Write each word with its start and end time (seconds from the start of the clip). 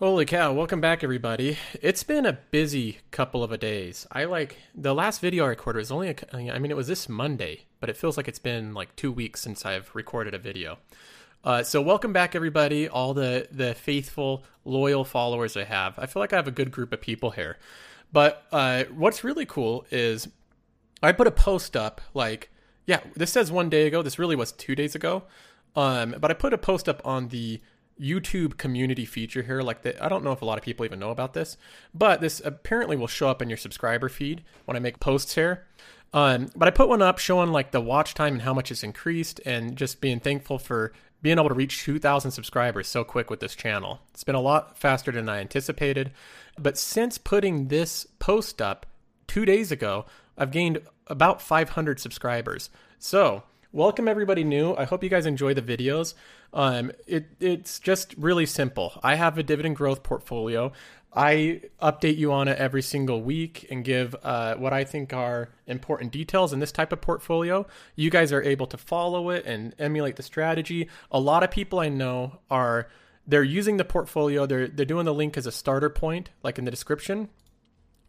Holy 0.00 0.24
cow, 0.24 0.54
welcome 0.54 0.80
back 0.80 1.04
everybody. 1.04 1.58
It's 1.82 2.04
been 2.04 2.24
a 2.24 2.38
busy 2.50 3.00
couple 3.10 3.44
of 3.44 3.52
a 3.52 3.58
days. 3.58 4.06
I 4.10 4.24
like 4.24 4.56
the 4.74 4.94
last 4.94 5.20
video 5.20 5.44
I 5.44 5.48
recorded 5.48 5.80
was 5.80 5.92
only 5.92 6.08
a, 6.08 6.14
I 6.32 6.58
mean 6.58 6.70
it 6.70 6.76
was 6.76 6.86
this 6.86 7.06
Monday, 7.06 7.66
but 7.80 7.90
it 7.90 7.98
feels 7.98 8.16
like 8.16 8.26
it's 8.26 8.38
been 8.38 8.72
like 8.72 8.96
2 8.96 9.12
weeks 9.12 9.42
since 9.42 9.66
I've 9.66 9.90
recorded 9.94 10.32
a 10.32 10.38
video. 10.38 10.78
Uh, 11.44 11.62
so 11.62 11.82
welcome 11.82 12.14
back 12.14 12.34
everybody, 12.34 12.88
all 12.88 13.12
the 13.12 13.46
the 13.52 13.74
faithful, 13.74 14.42
loyal 14.64 15.04
followers 15.04 15.54
I 15.54 15.64
have. 15.64 15.98
I 15.98 16.06
feel 16.06 16.20
like 16.20 16.32
I 16.32 16.36
have 16.36 16.48
a 16.48 16.50
good 16.50 16.70
group 16.70 16.94
of 16.94 17.02
people 17.02 17.32
here. 17.32 17.58
But 18.10 18.46
uh, 18.52 18.84
what's 18.84 19.22
really 19.22 19.44
cool 19.44 19.84
is 19.90 20.28
I 21.02 21.12
put 21.12 21.26
a 21.26 21.30
post 21.30 21.76
up 21.76 22.00
like 22.14 22.48
yeah, 22.86 23.00
this 23.14 23.32
says 23.32 23.52
1 23.52 23.68
day 23.68 23.86
ago, 23.86 24.00
this 24.00 24.18
really 24.18 24.34
was 24.34 24.52
2 24.52 24.74
days 24.74 24.94
ago. 24.94 25.24
Um, 25.76 26.16
but 26.18 26.30
I 26.30 26.34
put 26.34 26.54
a 26.54 26.58
post 26.58 26.88
up 26.88 27.02
on 27.04 27.28
the 27.28 27.60
YouTube 28.00 28.56
community 28.56 29.04
feature 29.04 29.42
here. 29.42 29.60
Like, 29.60 29.82
the, 29.82 30.02
I 30.02 30.08
don't 30.08 30.24
know 30.24 30.32
if 30.32 30.42
a 30.42 30.44
lot 30.44 30.58
of 30.58 30.64
people 30.64 30.84
even 30.84 30.98
know 30.98 31.10
about 31.10 31.34
this, 31.34 31.56
but 31.94 32.20
this 32.20 32.40
apparently 32.44 32.96
will 32.96 33.06
show 33.06 33.28
up 33.28 33.42
in 33.42 33.50
your 33.50 33.58
subscriber 33.58 34.08
feed 34.08 34.42
when 34.64 34.76
I 34.76 34.80
make 34.80 35.00
posts 35.00 35.34
here. 35.34 35.66
Um, 36.12 36.50
but 36.56 36.66
I 36.66 36.70
put 36.72 36.88
one 36.88 37.02
up 37.02 37.18
showing 37.18 37.50
like 37.50 37.70
the 37.70 37.80
watch 37.80 38.14
time 38.14 38.34
and 38.34 38.42
how 38.42 38.54
much 38.54 38.70
it's 38.70 38.82
increased, 38.82 39.40
and 39.44 39.76
just 39.76 40.00
being 40.00 40.20
thankful 40.20 40.58
for 40.58 40.92
being 41.22 41.38
able 41.38 41.48
to 41.48 41.54
reach 41.54 41.82
2,000 41.84 42.30
subscribers 42.30 42.88
so 42.88 43.04
quick 43.04 43.30
with 43.30 43.40
this 43.40 43.54
channel. 43.54 44.00
It's 44.12 44.24
been 44.24 44.34
a 44.34 44.40
lot 44.40 44.78
faster 44.78 45.12
than 45.12 45.28
I 45.28 45.40
anticipated. 45.40 46.12
But 46.58 46.78
since 46.78 47.18
putting 47.18 47.68
this 47.68 48.06
post 48.18 48.62
up 48.62 48.86
two 49.26 49.44
days 49.44 49.70
ago, 49.70 50.06
I've 50.38 50.50
gained 50.50 50.80
about 51.06 51.42
500 51.42 52.00
subscribers. 52.00 52.70
So, 52.98 53.42
welcome 53.72 54.08
everybody 54.08 54.42
new. 54.42 54.74
I 54.74 54.84
hope 54.84 55.04
you 55.04 55.10
guys 55.10 55.26
enjoy 55.26 55.54
the 55.54 55.62
videos. 55.62 56.14
Um, 56.52 56.90
it, 57.06 57.26
it's 57.38 57.78
just 57.78 58.14
really 58.16 58.46
simple. 58.46 58.98
I 59.02 59.14
have 59.14 59.38
a 59.38 59.42
dividend 59.42 59.76
growth 59.76 60.02
portfolio. 60.02 60.72
I 61.12 61.62
update 61.82 62.18
you 62.18 62.32
on 62.32 62.48
it 62.48 62.58
every 62.58 62.82
single 62.82 63.22
week 63.22 63.66
and 63.70 63.84
give 63.84 64.14
uh, 64.22 64.54
what 64.56 64.72
I 64.72 64.84
think 64.84 65.12
are 65.12 65.50
important 65.66 66.12
details 66.12 66.52
in 66.52 66.60
this 66.60 66.72
type 66.72 66.92
of 66.92 67.00
portfolio. 67.00 67.66
You 67.96 68.10
guys 68.10 68.32
are 68.32 68.42
able 68.42 68.66
to 68.68 68.76
follow 68.76 69.30
it 69.30 69.44
and 69.44 69.74
emulate 69.78 70.16
the 70.16 70.22
strategy. 70.22 70.88
A 71.10 71.18
lot 71.20 71.42
of 71.42 71.50
people 71.50 71.80
I 71.80 71.88
know 71.88 72.38
are 72.50 72.88
they're 73.26 73.42
using 73.42 73.76
the 73.76 73.84
portfolio. 73.84 74.46
They're 74.46 74.68
they're 74.68 74.86
doing 74.86 75.04
the 75.04 75.14
link 75.14 75.36
as 75.36 75.46
a 75.46 75.52
starter 75.52 75.90
point, 75.90 76.30
like 76.44 76.58
in 76.58 76.64
the 76.64 76.70
description 76.70 77.28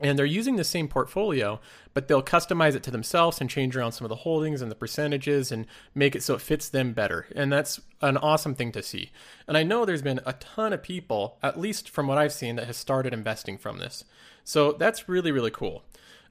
and 0.02 0.18
they're 0.18 0.26
using 0.26 0.56
the 0.56 0.64
same 0.64 0.88
portfolio, 0.88 1.60
but 1.94 2.08
they'll 2.08 2.24
customize 2.24 2.76
it 2.76 2.84
to 2.84 2.92
themselves 2.92 3.40
and 3.40 3.50
change 3.50 3.76
around 3.76 3.92
some 3.92 4.04
of 4.04 4.10
the 4.10 4.16
holdings 4.16 4.62
and 4.62 4.72
the 4.72 4.76
percentages 4.76 5.52
and 5.52 5.68
make 5.94 6.16
it 6.16 6.24
so 6.24 6.34
it 6.34 6.42
fits 6.42 6.68
them 6.68 6.92
better. 6.92 7.28
And 7.36 7.54
that's 7.54 7.80
an 8.02 8.18
awesome 8.18 8.56
thing 8.56 8.72
to 8.74 8.82
see. 8.82 9.12
And 9.48 9.56
I 9.56 9.64
know 9.64 9.86
there's 9.86 10.02
been 10.02 10.20
a 10.26 10.34
ton 10.34 10.74
of 10.74 10.82
people, 10.82 11.38
at 11.44 11.60
least 11.60 11.90
from 11.90 12.08
what 12.08 12.18
I've 12.18 12.34
seen, 12.34 12.56
that 12.56 12.66
has 12.66 12.78
started 12.78 13.14
investing 13.14 13.58
from 13.58 13.78
this. 13.78 14.04
So 14.44 14.72
that's 14.74 15.08
really, 15.08 15.32
really 15.32 15.52
cool. 15.52 15.84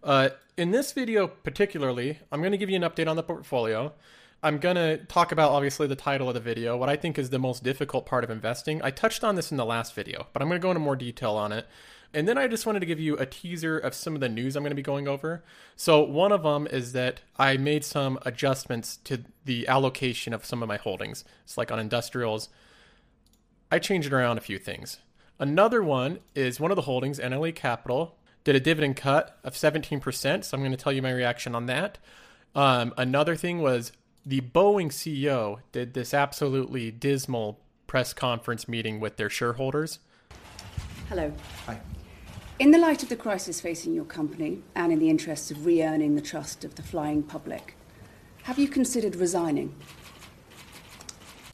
Uh, 0.03 0.31
in 0.57 0.73
this 0.73 0.93
video, 0.93 1.29
particularly, 1.29 2.19
I'm 2.33 2.41
going 2.41 2.53
to 2.53 2.59
give 2.59 2.71
you 2.71 2.77
an 2.77 2.83
update 2.83 3.09
on 3.09 3.17
the 3.17 3.23
portfolio. 3.23 3.93
I'm 4.43 4.59
going 4.59 4.77
to 4.77 4.97
talk 5.05 5.33
about 5.33 5.53
obviously 5.53 5.87
the 5.87 5.95
title 5.95 6.29
of 6.29 6.35
the 6.35 6.41
video, 6.41 6.77
what 6.77 6.89
I 6.89 6.97
think 6.97 7.19
is 7.19 7.31
the 7.31 7.39
most 7.39 7.63
difficult 7.63 8.07
part 8.07 8.25
of 8.25 8.31
investing. 8.31 8.81
I 8.83 8.91
touched 8.91 9.23
on 9.23 9.37
this 9.37 9.51
in 9.51 9.59
the 9.59 9.67
last 9.67 9.95
video, 9.95 10.27
but 10.33 10.41
I'm 10.41 10.49
going 10.49 10.61
to 10.61 10.63
go 10.63 10.71
into 10.71 10.81
more 10.81 10.97
detail 10.97 11.33
on 11.33 11.53
it. 11.53 11.67
And 12.13 12.27
then 12.27 12.37
I 12.37 12.49
just 12.49 12.67
wanted 12.67 12.81
to 12.81 12.87
give 12.87 12.99
you 12.99 13.17
a 13.19 13.27
teaser 13.27 13.79
of 13.79 13.95
some 13.95 14.15
of 14.15 14.21
the 14.21 14.29
news 14.29 14.57
I'm 14.57 14.65
going 14.65 14.71
to 14.73 14.77
be 14.77 14.83
going 14.83 15.07
over. 15.07 15.45
So, 15.77 16.03
one 16.03 16.33
of 16.33 16.43
them 16.43 16.67
is 16.67 16.93
that 16.93 17.21
I 17.37 17.57
made 17.57 17.85
some 17.85 18.19
adjustments 18.23 18.97
to 19.05 19.23
the 19.45 19.69
allocation 19.69 20.33
of 20.33 20.45
some 20.45 20.63
of 20.63 20.69
my 20.69 20.77
holdings. 20.77 21.25
It's 21.45 21.57
like 21.57 21.71
on 21.71 21.79
industrials, 21.79 22.49
I 23.71 23.79
changed 23.79 24.13
around 24.13 24.39
a 24.39 24.41
few 24.41 24.59
things. 24.59 24.99
Another 25.39 25.83
one 25.83 26.19
is 26.35 26.59
one 26.59 26.73
of 26.73 26.77
the 26.77 26.83
holdings, 26.83 27.21
Annaly 27.21 27.55
Capital, 27.55 28.17
did 28.43 28.57
a 28.57 28.61
dividend 28.61 28.97
cut 28.97 29.39
of 29.45 29.55
17%. 29.55 30.45
So, 30.45 30.57
I'm 30.57 30.63
going 30.63 30.73
to 30.73 30.77
tell 30.77 30.93
you 30.93 31.03
my 31.03 31.13
reaction 31.13 31.55
on 31.55 31.67
that. 31.67 31.99
Um, 32.57 32.93
another 32.97 33.37
thing 33.37 33.61
was 33.61 33.93
the 34.27 34.41
Boeing 34.41 34.89
CEO 34.89 35.61
did 35.71 35.95
this 35.95 36.13
absolutely 36.13 36.91
dismal 36.91 37.61
press 37.87 38.13
conference 38.13 38.69
meeting 38.69 38.99
with 38.99 39.17
their 39.17 39.31
shareholders. 39.31 40.01
Hello. 41.09 41.33
Hi. 41.67 41.81
In 42.61 42.73
the 42.73 42.79
light 42.79 43.03
of 43.03 43.09
the 43.09 43.17
crisis 43.17 43.59
facing 43.59 43.95
your 43.95 44.05
company 44.05 44.63
and 44.75 44.93
in 44.93 44.99
the 44.99 45.09
interests 45.09 45.51
of 45.51 45.65
re 45.65 45.83
earning 45.83 46.15
the 46.15 46.21
trust 46.21 46.63
of 46.63 46.75
the 46.75 46.83
flying 46.83 47.23
public, 47.23 47.75
have 48.43 48.59
you 48.59 48.69
considered 48.69 49.17
resigning? 49.17 49.75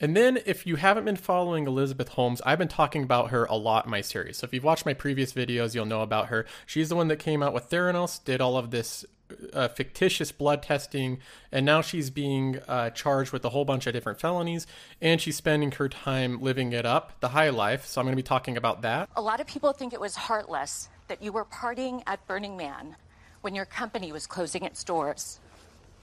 And 0.01 0.17
then, 0.17 0.41
if 0.47 0.67
you 0.67 0.75
haven't 0.75 1.05
been 1.05 1.15
following 1.15 1.69
Elizabeth 1.69 2.09
Holmes, 2.09 2.43
I've 2.45 2.59
been 2.59 2.67
talking 2.67 3.05
about 3.05 3.31
her 3.31 3.45
a 3.45 3.55
lot 3.55 3.85
in 3.85 3.93
my 3.93 4.01
series. 4.01 4.39
So, 4.39 4.47
if 4.47 4.53
you've 4.53 4.65
watched 4.65 4.85
my 4.85 4.95
previous 4.95 5.33
videos, 5.33 5.77
you'll 5.77 5.87
know 5.87 6.03
about 6.03 6.27
her. 6.27 6.45
She's 6.67 6.89
the 6.89 6.97
one 6.97 7.07
that 7.07 7.21
came 7.21 7.41
out 7.41 7.55
with 7.55 7.71
Theranos, 7.71 8.25
did 8.25 8.41
all 8.41 8.57
of 8.57 8.73
this 8.73 9.07
uh, 9.53 9.69
fictitious 9.69 10.33
blood 10.33 10.61
testing, 10.61 11.21
and 11.53 11.65
now 11.65 11.83
she's 11.83 12.11
being 12.11 12.59
uh, 12.67 12.91
charged 12.91 13.31
with 13.31 13.45
a 13.45 13.51
whole 13.51 13.65
bunch 13.65 13.87
of 13.87 13.93
different 13.93 14.21
felonies, 14.21 14.67
and 15.01 15.21
she's 15.21 15.37
spending 15.37 15.71
her 15.71 15.89
time 15.89 16.41
living 16.41 16.73
it 16.73 16.85
up, 16.85 17.21
the 17.21 17.29
high 17.29 17.51
life. 17.51 17.87
So, 17.87 18.01
I'm 18.01 18.07
going 18.07 18.17
to 18.17 18.21
be 18.21 18.27
talking 18.27 18.57
about 18.57 18.83
that. 18.83 19.09
A 19.15 19.23
lot 19.23 19.39
of 19.39 19.47
people 19.47 19.73
think 19.73 19.93
it 19.93 20.01
was 20.01 20.17
heartless 20.17 20.89
that 21.09 21.23
you 21.23 21.33
were 21.33 21.45
partying 21.45 22.03
at 22.07 22.27
Burning 22.27 22.57
Man 22.57 22.97
when 23.41 23.55
your 23.55 23.65
company 23.65 24.13
was 24.13 24.27
closing 24.27 24.65
its 24.65 24.83
doors. 24.85 25.41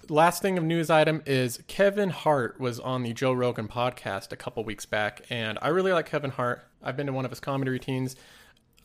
Last 0.10 0.42
thing 0.42 0.58
of 0.58 0.64
news 0.64 0.90
item 0.90 1.22
is 1.26 1.64
Kevin 1.68 2.10
Hart 2.10 2.60
was 2.60 2.80
on 2.80 3.04
the 3.04 3.14
Joe 3.14 3.32
Rogan 3.32 3.68
podcast 3.68 4.32
a 4.32 4.36
couple 4.36 4.64
weeks 4.64 4.86
back, 4.86 5.22
and 5.30 5.58
I 5.62 5.70
really 5.70 5.94
like 5.94 6.08
Kevin 6.08 6.32
Hart. 6.32 6.64
I've 6.82 6.98
been 6.98 7.08
to 7.08 7.14
one 7.14 7.24
of 7.24 7.32
his 7.32 7.40
comedy 7.40 7.72
routines, 7.72 8.16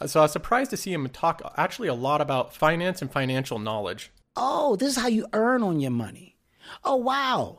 uh, 0.01 0.06
so 0.06 0.21
I 0.21 0.25
was 0.25 0.33
surprised 0.33 0.71
to 0.71 0.77
see 0.77 0.93
him 0.93 1.09
talk 1.09 1.43
actually 1.56 1.89
a 1.89 1.95
lot 1.95 2.21
about 2.21 2.55
finance 2.55 3.03
and 3.03 3.11
financial 3.11 3.59
knowledge. 3.59 4.11
Oh, 4.37 4.77
this 4.77 4.91
is 4.91 5.03
how 5.03 5.09
you 5.09 5.27
earn 5.33 5.62
on 5.62 5.81
your 5.81 5.91
money. 5.91 6.37
Oh, 6.85 6.97
wow. 6.97 7.59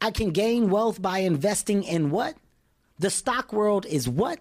I 0.00 0.10
can 0.10 0.30
gain 0.30 0.70
wealth 0.70 1.02
by 1.02 1.18
investing 1.18 1.82
in 1.82 2.10
what? 2.10 2.36
The 2.98 3.10
stock 3.10 3.52
world 3.52 3.84
is 3.86 4.08
what? 4.08 4.40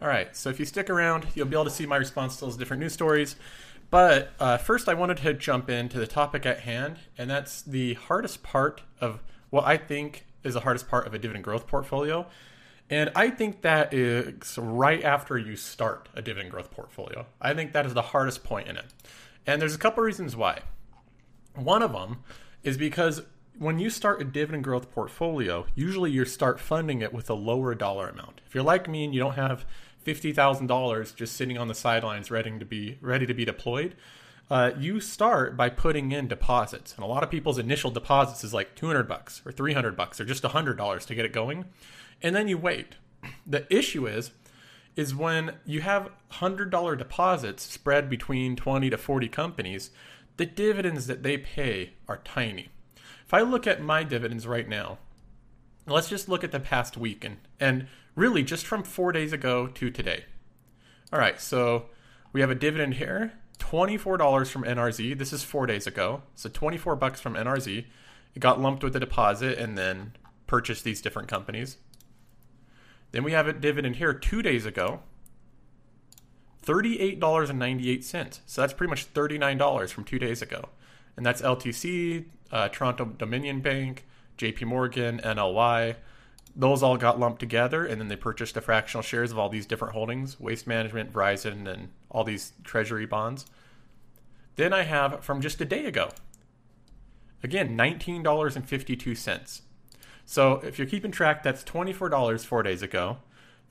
All 0.00 0.06
right, 0.06 0.34
so 0.36 0.48
if 0.48 0.60
you 0.60 0.64
stick 0.64 0.90
around, 0.90 1.26
you'll 1.34 1.46
be 1.46 1.56
able 1.56 1.64
to 1.64 1.70
see 1.70 1.84
my 1.84 1.96
response 1.96 2.36
to 2.36 2.44
those 2.44 2.56
different 2.56 2.80
news 2.80 2.92
stories. 2.92 3.34
But 3.90 4.32
uh, 4.38 4.58
first, 4.58 4.88
I 4.88 4.94
wanted 4.94 5.16
to 5.18 5.34
jump 5.34 5.68
into 5.68 5.98
the 5.98 6.06
topic 6.06 6.46
at 6.46 6.60
hand, 6.60 6.98
and 7.16 7.28
that's 7.28 7.62
the 7.62 7.94
hardest 7.94 8.44
part 8.44 8.82
of 9.00 9.22
what 9.50 9.64
I 9.64 9.76
think 9.76 10.26
is 10.44 10.54
the 10.54 10.60
hardest 10.60 10.88
part 10.88 11.06
of 11.06 11.14
a 11.14 11.18
dividend 11.18 11.42
growth 11.42 11.66
portfolio. 11.66 12.26
And 12.90 13.10
I 13.16 13.30
think 13.30 13.62
that 13.62 13.92
is 13.92 14.56
right 14.56 15.02
after 15.02 15.36
you 15.36 15.56
start 15.56 16.08
a 16.14 16.22
dividend 16.22 16.52
growth 16.52 16.70
portfolio. 16.70 17.26
I 17.40 17.52
think 17.54 17.72
that 17.72 17.84
is 17.84 17.94
the 17.94 18.02
hardest 18.02 18.44
point 18.44 18.68
in 18.68 18.76
it. 18.76 18.86
And 19.46 19.60
there's 19.60 19.74
a 19.74 19.78
couple 19.78 20.04
reasons 20.04 20.36
why. 20.36 20.60
One 21.54 21.82
of 21.82 21.92
them 21.92 22.18
is 22.62 22.78
because 22.78 23.22
when 23.58 23.78
you 23.78 23.90
start 23.90 24.20
a 24.20 24.24
dividend 24.24 24.64
growth 24.64 24.92
portfolio, 24.92 25.66
usually 25.74 26.12
you 26.12 26.24
start 26.24 26.60
funding 26.60 27.02
it 27.02 27.12
with 27.12 27.28
a 27.28 27.34
lower 27.34 27.74
dollar 27.74 28.08
amount. 28.08 28.40
If 28.46 28.54
you're 28.54 28.64
like 28.64 28.88
me 28.88 29.04
and 29.04 29.12
you 29.12 29.20
don't 29.20 29.34
have 29.34 29.66
fifty 30.02 30.32
thousand 30.32 30.66
dollars 30.66 31.12
just 31.12 31.36
sitting 31.36 31.58
on 31.58 31.68
the 31.68 31.74
sidelines, 31.74 32.30
ready 32.30 32.58
to 32.58 32.64
be 32.64 32.98
ready 33.00 33.26
to 33.26 33.34
be 33.34 33.44
deployed. 33.44 33.94
Uh, 34.50 34.70
you 34.78 34.98
start 34.98 35.56
by 35.56 35.68
putting 35.68 36.10
in 36.10 36.26
deposits, 36.26 36.94
and 36.94 37.04
a 37.04 37.06
lot 37.06 37.22
of 37.22 37.30
people's 37.30 37.58
initial 37.58 37.90
deposits 37.90 38.42
is 38.42 38.54
like 38.54 38.74
two 38.74 38.86
hundred 38.86 39.06
bucks 39.06 39.42
or 39.44 39.52
three 39.52 39.74
hundred 39.74 39.96
bucks 39.96 40.20
or 40.20 40.24
just 40.24 40.42
hundred 40.42 40.78
dollars 40.78 41.04
to 41.04 41.14
get 41.14 41.24
it 41.24 41.32
going, 41.32 41.66
and 42.22 42.34
then 42.34 42.48
you 42.48 42.56
wait. 42.56 42.94
The 43.46 43.66
issue 43.74 44.06
is, 44.06 44.30
is 44.96 45.14
when 45.14 45.56
you 45.66 45.80
have 45.82 46.10
hundred 46.28 46.70
dollar 46.70 46.96
deposits 46.96 47.64
spread 47.64 48.08
between 48.08 48.56
twenty 48.56 48.88
to 48.90 48.96
forty 48.96 49.28
companies, 49.28 49.90
the 50.38 50.46
dividends 50.46 51.06
that 51.08 51.22
they 51.22 51.36
pay 51.36 51.94
are 52.06 52.22
tiny. 52.24 52.68
If 53.26 53.34
I 53.34 53.42
look 53.42 53.66
at 53.66 53.82
my 53.82 54.04
dividends 54.04 54.46
right 54.46 54.68
now, 54.68 54.98
let's 55.86 56.08
just 56.08 56.28
look 56.28 56.42
at 56.42 56.52
the 56.52 56.60
past 56.60 56.96
week 56.96 57.24
and, 57.24 57.36
and 57.60 57.86
really 58.18 58.42
just 58.42 58.66
from 58.66 58.82
four 58.82 59.12
days 59.12 59.32
ago 59.32 59.68
to 59.68 59.90
today. 59.90 60.24
All 61.12 61.20
right, 61.20 61.40
so 61.40 61.86
we 62.32 62.40
have 62.40 62.50
a 62.50 62.54
dividend 62.54 62.94
here, 62.94 63.32
$24 63.58 64.50
from 64.50 64.64
NRZ. 64.64 65.16
This 65.16 65.32
is 65.32 65.44
four 65.44 65.66
days 65.66 65.86
ago. 65.86 66.22
So 66.34 66.48
24 66.48 66.96
bucks 66.96 67.20
from 67.20 67.34
NRZ. 67.34 67.84
It 68.34 68.40
got 68.40 68.60
lumped 68.60 68.82
with 68.82 68.92
the 68.92 69.00
deposit 69.00 69.58
and 69.58 69.78
then 69.78 70.12
purchased 70.46 70.84
these 70.84 71.00
different 71.00 71.28
companies. 71.28 71.78
Then 73.12 73.22
we 73.22 73.32
have 73.32 73.46
a 73.46 73.52
dividend 73.52 73.96
here 73.96 74.12
two 74.12 74.42
days 74.42 74.66
ago. 74.66 75.00
$38.98. 76.66 78.40
So 78.44 78.60
that's 78.60 78.74
pretty 78.74 78.90
much 78.90 79.12
$39 79.14 79.90
from 79.90 80.04
two 80.04 80.18
days 80.18 80.42
ago. 80.42 80.68
And 81.16 81.24
that's 81.24 81.40
LTC, 81.40 82.26
uh, 82.50 82.68
Toronto 82.68 83.06
Dominion 83.06 83.60
Bank, 83.60 84.06
JP 84.36 84.64
Morgan, 84.66 85.20
NLY. 85.20 85.96
Those 86.58 86.82
all 86.82 86.96
got 86.96 87.20
lumped 87.20 87.38
together, 87.38 87.86
and 87.86 88.00
then 88.00 88.08
they 88.08 88.16
purchased 88.16 88.54
the 88.54 88.60
fractional 88.60 89.02
shares 89.02 89.30
of 89.30 89.38
all 89.38 89.48
these 89.48 89.64
different 89.64 89.94
holdings 89.94 90.40
Waste 90.40 90.66
Management, 90.66 91.12
Verizon, 91.12 91.68
and 91.68 91.90
all 92.10 92.24
these 92.24 92.52
treasury 92.64 93.06
bonds. 93.06 93.46
Then 94.56 94.72
I 94.72 94.82
have 94.82 95.24
from 95.24 95.40
just 95.40 95.60
a 95.60 95.64
day 95.64 95.86
ago. 95.86 96.10
Again, 97.44 97.78
$19.52. 97.78 99.60
So 100.24 100.54
if 100.64 100.78
you're 100.78 100.88
keeping 100.88 101.12
track, 101.12 101.44
that's 101.44 101.62
$24 101.62 102.44
four 102.44 102.64
days 102.64 102.82
ago, 102.82 103.18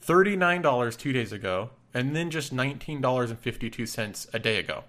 $39 0.05 0.97
two 0.97 1.11
days 1.11 1.33
ago, 1.33 1.71
and 1.93 2.15
then 2.15 2.31
just 2.31 2.55
$19.52 2.55 4.33
a 4.33 4.39
day 4.39 4.57
ago. 4.57 4.85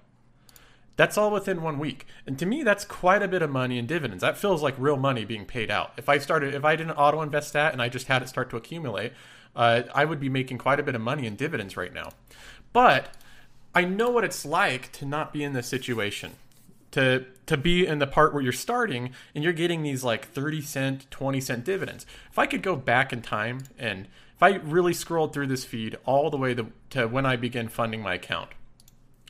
That's 0.98 1.16
all 1.16 1.30
within 1.30 1.62
one 1.62 1.78
week. 1.78 2.08
And 2.26 2.36
to 2.40 2.44
me, 2.44 2.64
that's 2.64 2.84
quite 2.84 3.22
a 3.22 3.28
bit 3.28 3.40
of 3.40 3.50
money 3.50 3.78
in 3.78 3.86
dividends. 3.86 4.20
That 4.20 4.36
feels 4.36 4.64
like 4.64 4.74
real 4.76 4.96
money 4.96 5.24
being 5.24 5.46
paid 5.46 5.70
out. 5.70 5.92
If 5.96 6.08
I 6.08 6.18
started, 6.18 6.56
if 6.56 6.64
I 6.64 6.74
didn't 6.74 6.94
auto 6.94 7.22
invest 7.22 7.52
that 7.52 7.72
and 7.72 7.80
I 7.80 7.88
just 7.88 8.08
had 8.08 8.20
it 8.20 8.28
start 8.28 8.50
to 8.50 8.56
accumulate, 8.56 9.12
uh, 9.54 9.82
I 9.94 10.04
would 10.04 10.18
be 10.18 10.28
making 10.28 10.58
quite 10.58 10.80
a 10.80 10.82
bit 10.82 10.96
of 10.96 11.00
money 11.00 11.24
in 11.24 11.36
dividends 11.36 11.76
right 11.76 11.94
now. 11.94 12.10
But 12.72 13.14
I 13.76 13.84
know 13.84 14.10
what 14.10 14.24
it's 14.24 14.44
like 14.44 14.90
to 14.94 15.06
not 15.06 15.32
be 15.32 15.44
in 15.44 15.52
this 15.52 15.68
situation. 15.68 16.32
To, 16.92 17.26
to 17.46 17.56
be 17.56 17.86
in 17.86 18.00
the 18.00 18.06
part 18.08 18.34
where 18.34 18.42
you're 18.42 18.52
starting 18.52 19.12
and 19.36 19.44
you're 19.44 19.52
getting 19.52 19.84
these 19.84 20.02
like 20.02 20.26
30 20.26 20.62
cent, 20.62 21.10
20 21.12 21.40
cent 21.40 21.64
dividends. 21.64 22.06
If 22.28 22.40
I 22.40 22.46
could 22.46 22.62
go 22.62 22.74
back 22.74 23.12
in 23.12 23.22
time 23.22 23.60
and 23.78 24.06
if 24.34 24.42
I 24.42 24.56
really 24.56 24.94
scrolled 24.94 25.32
through 25.32 25.46
this 25.46 25.64
feed 25.64 25.96
all 26.04 26.28
the 26.28 26.36
way 26.36 26.54
to, 26.54 26.72
to 26.90 27.06
when 27.06 27.24
I 27.24 27.36
began 27.36 27.68
funding 27.68 28.02
my 28.02 28.14
account, 28.14 28.50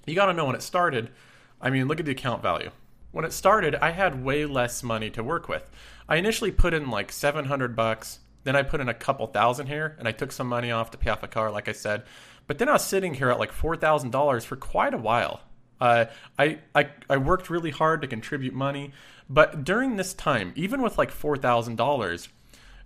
you 0.06 0.14
got 0.14 0.26
to 0.26 0.32
know 0.32 0.46
when 0.46 0.54
it 0.54 0.62
started. 0.62 1.10
I 1.60 1.70
mean, 1.70 1.88
look 1.88 2.00
at 2.00 2.06
the 2.06 2.12
account 2.12 2.42
value. 2.42 2.70
When 3.10 3.24
it 3.24 3.32
started, 3.32 3.74
I 3.76 3.90
had 3.90 4.24
way 4.24 4.44
less 4.44 4.82
money 4.82 5.10
to 5.10 5.24
work 5.24 5.48
with. 5.48 5.70
I 6.08 6.16
initially 6.16 6.52
put 6.52 6.74
in 6.74 6.90
like 6.90 7.10
700 7.10 7.74
bucks, 7.74 8.20
then 8.44 8.54
I 8.56 8.62
put 8.62 8.80
in 8.80 8.88
a 8.88 8.94
couple 8.94 9.26
thousand 9.26 9.66
here, 9.66 9.96
and 9.98 10.06
I 10.06 10.12
took 10.12 10.32
some 10.32 10.46
money 10.46 10.70
off 10.70 10.90
to 10.92 10.98
pay 10.98 11.10
off 11.10 11.22
a 11.22 11.28
car, 11.28 11.50
like 11.50 11.68
I 11.68 11.72
said. 11.72 12.04
But 12.46 12.58
then 12.58 12.68
I 12.68 12.72
was 12.72 12.84
sitting 12.84 13.14
here 13.14 13.30
at 13.30 13.38
like 13.38 13.52
$4,000 13.52 14.44
for 14.44 14.56
quite 14.56 14.94
a 14.94 14.98
while. 14.98 15.40
Uh, 15.80 16.06
I, 16.38 16.58
I, 16.74 16.88
I 17.08 17.18
worked 17.18 17.50
really 17.50 17.70
hard 17.70 18.02
to 18.02 18.08
contribute 18.08 18.54
money, 18.54 18.92
but 19.28 19.64
during 19.64 19.96
this 19.96 20.12
time, 20.14 20.52
even 20.56 20.82
with 20.82 20.98
like 20.98 21.12
$4,000, 21.12 22.28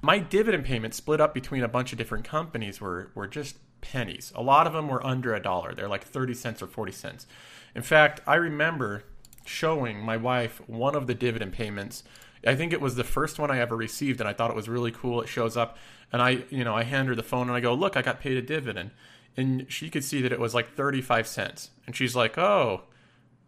my 0.02 0.18
dividend 0.18 0.64
payments 0.64 0.96
split 0.96 1.20
up 1.20 1.32
between 1.32 1.62
a 1.62 1.68
bunch 1.68 1.92
of 1.92 1.98
different 1.98 2.24
companies 2.24 2.80
were, 2.80 3.10
were 3.14 3.28
just 3.28 3.56
pennies. 3.80 4.32
A 4.34 4.42
lot 4.42 4.66
of 4.66 4.72
them 4.72 4.88
were 4.88 5.04
under 5.06 5.34
a 5.34 5.40
dollar. 5.40 5.74
They're 5.74 5.88
like 5.88 6.04
30 6.04 6.34
cents 6.34 6.62
or 6.62 6.66
40 6.66 6.92
cents. 6.92 7.26
In 7.74 7.82
fact, 7.82 8.20
I 8.26 8.34
remember 8.34 9.04
showing 9.44 9.98
my 10.00 10.16
wife 10.16 10.60
one 10.68 10.94
of 10.94 11.06
the 11.06 11.14
dividend 11.14 11.52
payments. 11.52 12.04
I 12.46 12.54
think 12.54 12.72
it 12.72 12.80
was 12.80 12.96
the 12.96 13.04
first 13.04 13.38
one 13.38 13.50
I 13.50 13.60
ever 13.60 13.76
received, 13.76 14.20
and 14.20 14.28
I 14.28 14.32
thought 14.32 14.50
it 14.50 14.56
was 14.56 14.68
really 14.68 14.92
cool. 14.92 15.20
It 15.20 15.28
shows 15.28 15.56
up, 15.56 15.76
and 16.12 16.20
I, 16.20 16.44
you 16.50 16.64
know, 16.64 16.74
I 16.74 16.82
hand 16.82 17.08
her 17.08 17.14
the 17.14 17.22
phone 17.22 17.48
and 17.48 17.56
I 17.56 17.60
go, 17.60 17.74
"Look, 17.74 17.96
I 17.96 18.02
got 18.02 18.20
paid 18.20 18.36
a 18.36 18.42
dividend," 18.42 18.90
and 19.36 19.66
she 19.68 19.88
could 19.90 20.04
see 20.04 20.20
that 20.22 20.32
it 20.32 20.40
was 20.40 20.54
like 20.54 20.74
thirty-five 20.74 21.26
cents, 21.26 21.70
and 21.86 21.94
she's 21.94 22.16
like, 22.16 22.36
"Oh, 22.36 22.82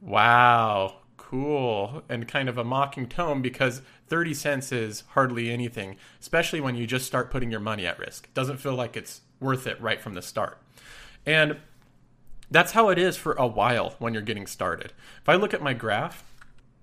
wow, 0.01 0.99
cool," 1.17 2.03
and 2.09 2.29
kind 2.29 2.49
of 2.49 2.57
a 2.57 2.65
mocking 2.65 3.09
tone 3.09 3.43
because 3.43 3.83
thirty 4.07 4.35
cents 4.35 4.71
is 4.71 5.03
hardly 5.11 5.51
anything, 5.51 5.97
especially 6.21 6.61
when 6.61 6.77
you 6.77 6.87
just 6.87 7.07
start 7.07 7.31
putting 7.31 7.51
your 7.51 7.61
money 7.61 7.87
at 7.87 7.99
risk. 7.99 8.27
It 8.27 8.35
doesn't 8.35 8.59
feel 8.59 8.75
like 8.75 8.97
it's 8.97 9.23
worth 9.41 9.67
it 9.67 9.81
right 9.81 10.01
from 10.01 10.15
the 10.15 10.23
start, 10.23 10.59
and 11.27 11.57
that's 12.55 12.73
how 12.73 12.89
it 12.89 12.99
is 12.99 13.17
for 13.17 13.33
a 13.33 13.49
while 13.49 13.97
when 13.99 14.15
you're 14.15 14.23
getting 14.23 14.47
started. 14.47 14.93
If 15.21 15.29
I 15.29 15.35
look 15.35 15.53
at 15.53 15.61
my 15.61 15.75
graph, 15.75 16.23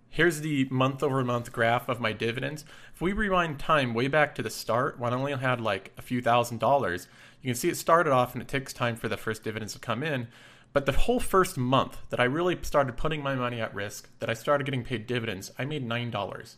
here's 0.09 0.41
the 0.41 0.68
month 0.69 1.01
over 1.01 1.23
month 1.23 1.53
graph 1.53 1.88
of 1.88 2.01
my 2.01 2.12
dividends. 2.12 2.65
If 2.94 3.00
we 3.00 3.13
rewind 3.13 3.57
time 3.57 3.94
way 3.94 4.09
back 4.09 4.35
to 4.35 4.44
the 4.44 4.50
start, 4.50 5.00
when 5.00 5.13
I 5.13 5.15
only 5.15 5.31
had 5.31 5.62
like 5.62 5.94
a 5.97 6.01
few 6.01 6.21
thousand 6.21 6.59
dollars, 6.59 7.07
you 7.41 7.47
can 7.47 7.56
see 7.56 7.69
it 7.69 7.77
started 7.77 8.12
off 8.12 8.33
and 8.33 8.41
it 8.41 8.50
takes 8.50 8.73
time 8.73 8.97
for 8.97 9.07
the 9.07 9.15
first 9.15 9.44
dividends 9.44 9.71
to 9.71 9.79
come 9.79 10.03
in. 10.03 10.27
But 10.73 10.85
the 10.85 10.91
whole 10.91 11.21
first 11.21 11.57
month 11.57 11.97
that 12.09 12.19
I 12.19 12.25
really 12.25 12.57
started 12.63 12.97
putting 12.97 13.24
my 13.24 13.35
money 13.35 13.62
at 13.62 13.74
risk, 13.74 14.09
that 14.19 14.29
I 14.29 14.33
started 14.33 14.65
getting 14.65 14.83
paid 14.83 15.07
dividends, 15.07 15.53
I 15.57 15.63
made 15.63 15.88
$9. 15.88 16.56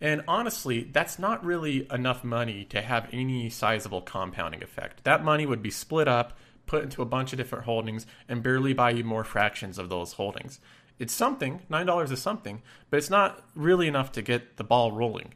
And 0.00 0.22
honestly, 0.26 0.84
that's 0.84 1.18
not 1.18 1.44
really 1.44 1.86
enough 1.90 2.24
money 2.24 2.64
to 2.70 2.80
have 2.80 3.10
any 3.12 3.50
sizable 3.50 4.00
compounding 4.00 4.62
effect. 4.62 5.04
That 5.04 5.22
money 5.22 5.44
would 5.44 5.62
be 5.62 5.70
split 5.70 6.08
up 6.08 6.38
put 6.68 6.84
into 6.84 7.02
a 7.02 7.06
bunch 7.06 7.32
of 7.32 7.38
different 7.38 7.64
holdings 7.64 8.06
and 8.28 8.42
barely 8.42 8.72
buy 8.72 8.90
you 8.90 9.02
more 9.02 9.24
fractions 9.24 9.78
of 9.78 9.88
those 9.88 10.12
holdings. 10.12 10.60
It's 10.98 11.12
something, 11.12 11.62
$9 11.70 12.12
is 12.12 12.22
something, 12.22 12.62
but 12.90 12.98
it's 12.98 13.10
not 13.10 13.44
really 13.54 13.88
enough 13.88 14.12
to 14.12 14.22
get 14.22 14.56
the 14.56 14.64
ball 14.64 14.92
rolling. 14.92 15.34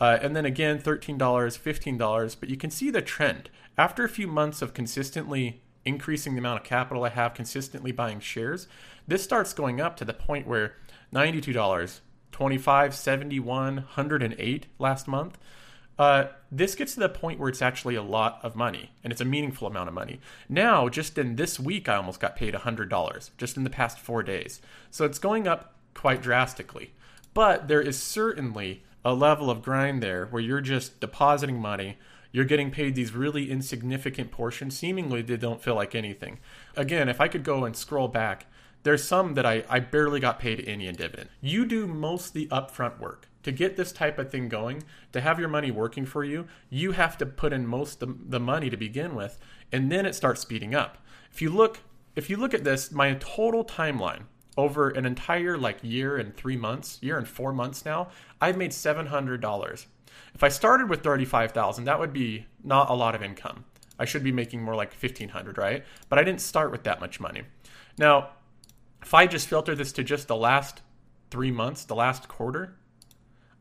Uh, 0.00 0.18
and 0.20 0.34
then 0.34 0.44
again, 0.44 0.80
$13, 0.80 1.16
$15, 1.18 2.36
but 2.38 2.48
you 2.48 2.56
can 2.56 2.70
see 2.70 2.90
the 2.90 3.02
trend. 3.02 3.50
After 3.78 4.04
a 4.04 4.08
few 4.08 4.26
months 4.26 4.60
of 4.60 4.74
consistently 4.74 5.62
increasing 5.84 6.34
the 6.34 6.40
amount 6.40 6.60
of 6.60 6.66
capital 6.66 7.04
I 7.04 7.10
have, 7.10 7.34
consistently 7.34 7.92
buying 7.92 8.20
shares, 8.20 8.66
this 9.06 9.22
starts 9.22 9.52
going 9.52 9.80
up 9.80 9.96
to 9.96 10.04
the 10.04 10.14
point 10.14 10.46
where 10.46 10.74
$92, 11.12 12.00
25 12.32 12.94
71 12.94 13.74
108 13.76 14.66
last 14.80 15.06
month 15.06 15.38
uh, 15.98 16.24
this 16.50 16.74
gets 16.74 16.94
to 16.94 17.00
the 17.00 17.08
point 17.08 17.38
where 17.38 17.48
it's 17.48 17.62
actually 17.62 17.94
a 17.94 18.02
lot 18.02 18.40
of 18.42 18.56
money 18.56 18.90
and 19.02 19.12
it's 19.12 19.20
a 19.20 19.24
meaningful 19.24 19.68
amount 19.68 19.88
of 19.88 19.94
money. 19.94 20.20
Now, 20.48 20.88
just 20.88 21.18
in 21.18 21.36
this 21.36 21.60
week, 21.60 21.88
I 21.88 21.96
almost 21.96 22.20
got 22.20 22.36
paid 22.36 22.54
$100 22.54 23.30
just 23.38 23.56
in 23.56 23.64
the 23.64 23.70
past 23.70 23.98
four 23.98 24.22
days. 24.22 24.60
So 24.90 25.04
it's 25.04 25.18
going 25.18 25.46
up 25.46 25.74
quite 25.94 26.22
drastically. 26.22 26.92
But 27.32 27.68
there 27.68 27.80
is 27.80 28.00
certainly 28.00 28.82
a 29.04 29.14
level 29.14 29.50
of 29.50 29.62
grind 29.62 30.02
there 30.02 30.26
where 30.26 30.42
you're 30.42 30.60
just 30.60 31.00
depositing 31.00 31.60
money. 31.60 31.98
You're 32.32 32.44
getting 32.44 32.70
paid 32.70 32.94
these 32.94 33.12
really 33.12 33.50
insignificant 33.50 34.32
portions. 34.32 34.76
Seemingly, 34.76 35.22
they 35.22 35.36
don't 35.36 35.62
feel 35.62 35.74
like 35.74 35.94
anything. 35.94 36.40
Again, 36.76 37.08
if 37.08 37.20
I 37.20 37.28
could 37.28 37.44
go 37.44 37.64
and 37.64 37.76
scroll 37.76 38.08
back, 38.08 38.46
there's 38.82 39.04
some 39.04 39.34
that 39.34 39.46
I, 39.46 39.64
I 39.68 39.80
barely 39.80 40.20
got 40.20 40.40
paid 40.40 40.64
any 40.66 40.86
in 40.86 40.96
dividend. 40.96 41.30
You 41.40 41.64
do 41.64 41.86
most 41.86 42.34
the 42.34 42.46
upfront 42.48 42.98
work 42.98 43.28
to 43.44 43.52
get 43.52 43.76
this 43.76 43.92
type 43.92 44.18
of 44.18 44.30
thing 44.30 44.48
going, 44.48 44.82
to 45.12 45.20
have 45.20 45.38
your 45.38 45.48
money 45.48 45.70
working 45.70 46.04
for 46.04 46.24
you, 46.24 46.46
you 46.68 46.92
have 46.92 47.16
to 47.18 47.26
put 47.26 47.52
in 47.52 47.66
most 47.66 48.02
of 48.02 48.30
the 48.30 48.40
money 48.40 48.68
to 48.68 48.76
begin 48.76 49.14
with, 49.14 49.38
and 49.70 49.90
then 49.92 50.04
it 50.04 50.14
starts 50.14 50.40
speeding 50.40 50.74
up. 50.74 50.98
If 51.32 51.40
you 51.40 51.50
look, 51.50 51.80
if 52.16 52.28
you 52.28 52.36
look 52.36 52.54
at 52.54 52.64
this, 52.64 52.90
my 52.90 53.14
total 53.20 53.64
timeline 53.64 54.24
over 54.56 54.90
an 54.90 55.04
entire 55.04 55.58
like 55.58 55.78
year 55.82 56.16
and 56.16 56.36
three 56.36 56.56
months, 56.56 56.98
year 57.02 57.18
and 57.18 57.26
four 57.26 57.52
months 57.52 57.84
now, 57.84 58.08
I've 58.40 58.56
made 58.56 58.72
seven 58.72 59.06
hundred 59.06 59.40
dollars. 59.40 59.86
If 60.34 60.42
I 60.42 60.48
started 60.48 60.88
with 60.88 61.02
thirty-five 61.02 61.52
thousand, 61.52 61.84
that 61.84 61.98
would 61.98 62.12
be 62.12 62.46
not 62.62 62.90
a 62.90 62.94
lot 62.94 63.14
of 63.14 63.22
income. 63.22 63.64
I 63.98 64.04
should 64.04 64.24
be 64.24 64.32
making 64.32 64.62
more 64.62 64.74
like 64.74 64.92
fifteen 64.92 65.28
hundred, 65.28 65.58
right? 65.58 65.84
But 66.08 66.18
I 66.18 66.24
didn't 66.24 66.40
start 66.40 66.70
with 66.70 66.84
that 66.84 67.00
much 67.00 67.20
money. 67.20 67.42
Now, 67.98 68.30
if 69.02 69.12
I 69.12 69.26
just 69.26 69.48
filter 69.48 69.74
this 69.74 69.92
to 69.92 70.04
just 70.04 70.28
the 70.28 70.36
last 70.36 70.82
three 71.30 71.50
months, 71.50 71.84
the 71.84 71.94
last 71.94 72.28
quarter, 72.28 72.76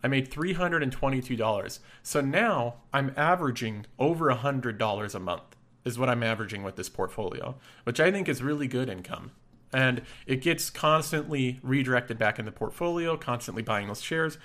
I 0.04 0.08
made 0.08 0.30
$322. 0.30 1.80
So 2.04 2.22
now 2.22 2.76
I'm 2.94 3.14
averaging 3.16 3.86
over 3.98 4.30
$100 4.34 5.16
a 5.16 5.20
month, 5.20 5.56
is 5.86 5.98
what 5.98 6.10
I'm 6.10 6.24
averaging 6.24 6.64
with 6.64 6.76
this 6.76 6.90
portfolio, 6.90 7.56
which 7.86 8.00
I 8.00 8.12
think 8.12 8.28
is 8.28 8.44
really 8.44 8.68
good 8.68 8.90
income. 8.90 9.32
And 9.72 10.02
it 10.28 10.42
gets 10.42 10.70
constantly 10.70 11.60
redirected 11.64 12.18
back 12.20 12.38
in 12.38 12.46
the 12.46 12.52
portfolio, 12.52 13.18
constantly 13.18 13.64
buying 13.64 13.88
those 13.88 14.02
shares. 14.02 14.38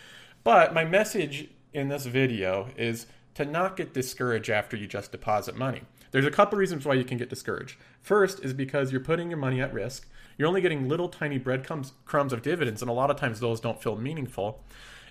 But 0.44 0.72
my 0.72 0.84
message 0.84 1.50
in 1.74 1.88
this 1.88 2.06
video 2.06 2.68
is 2.76 3.06
to 3.34 3.44
not 3.44 3.76
get 3.76 3.92
discouraged 3.92 4.50
after 4.50 4.76
you 4.76 4.86
just 4.86 5.12
deposit 5.12 5.56
money. 5.56 5.82
There's 6.10 6.24
a 6.24 6.30
couple 6.30 6.58
reasons 6.58 6.86
why 6.86 6.94
you 6.94 7.04
can 7.04 7.18
get 7.18 7.28
discouraged. 7.28 7.76
First 8.00 8.42
is 8.42 8.54
because 8.54 8.90
you're 8.90 9.00
putting 9.00 9.28
your 9.28 9.38
money 9.38 9.60
at 9.60 9.74
risk. 9.74 10.08
You're 10.38 10.48
only 10.48 10.60
getting 10.60 10.88
little 10.88 11.08
tiny 11.08 11.38
breadcrumbs 11.38 11.92
crumbs 12.04 12.32
of 12.32 12.42
dividends, 12.42 12.80
and 12.80 12.90
a 12.90 12.94
lot 12.94 13.10
of 13.10 13.16
times 13.16 13.40
those 13.40 13.60
don't 13.60 13.82
feel 13.82 13.96
meaningful. 13.96 14.64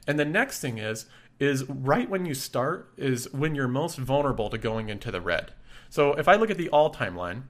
And 0.07 0.17
the 0.17 0.25
next 0.25 0.59
thing 0.59 0.77
is 0.77 1.05
is 1.39 1.69
right 1.69 2.09
when 2.09 2.25
you 2.25 2.33
start 2.33 2.91
is 2.97 3.31
when 3.31 3.53
you're 3.53 3.67
most 3.67 3.97
vulnerable 3.97 4.49
to 4.49 4.57
going 4.57 4.89
into 4.89 5.11
the 5.11 5.21
red. 5.21 5.51
So 5.89 6.13
if 6.13 6.27
I 6.27 6.35
look 6.35 6.49
at 6.49 6.57
the 6.57 6.69
all 6.69 6.89
time 6.89 7.15
line, 7.15 7.49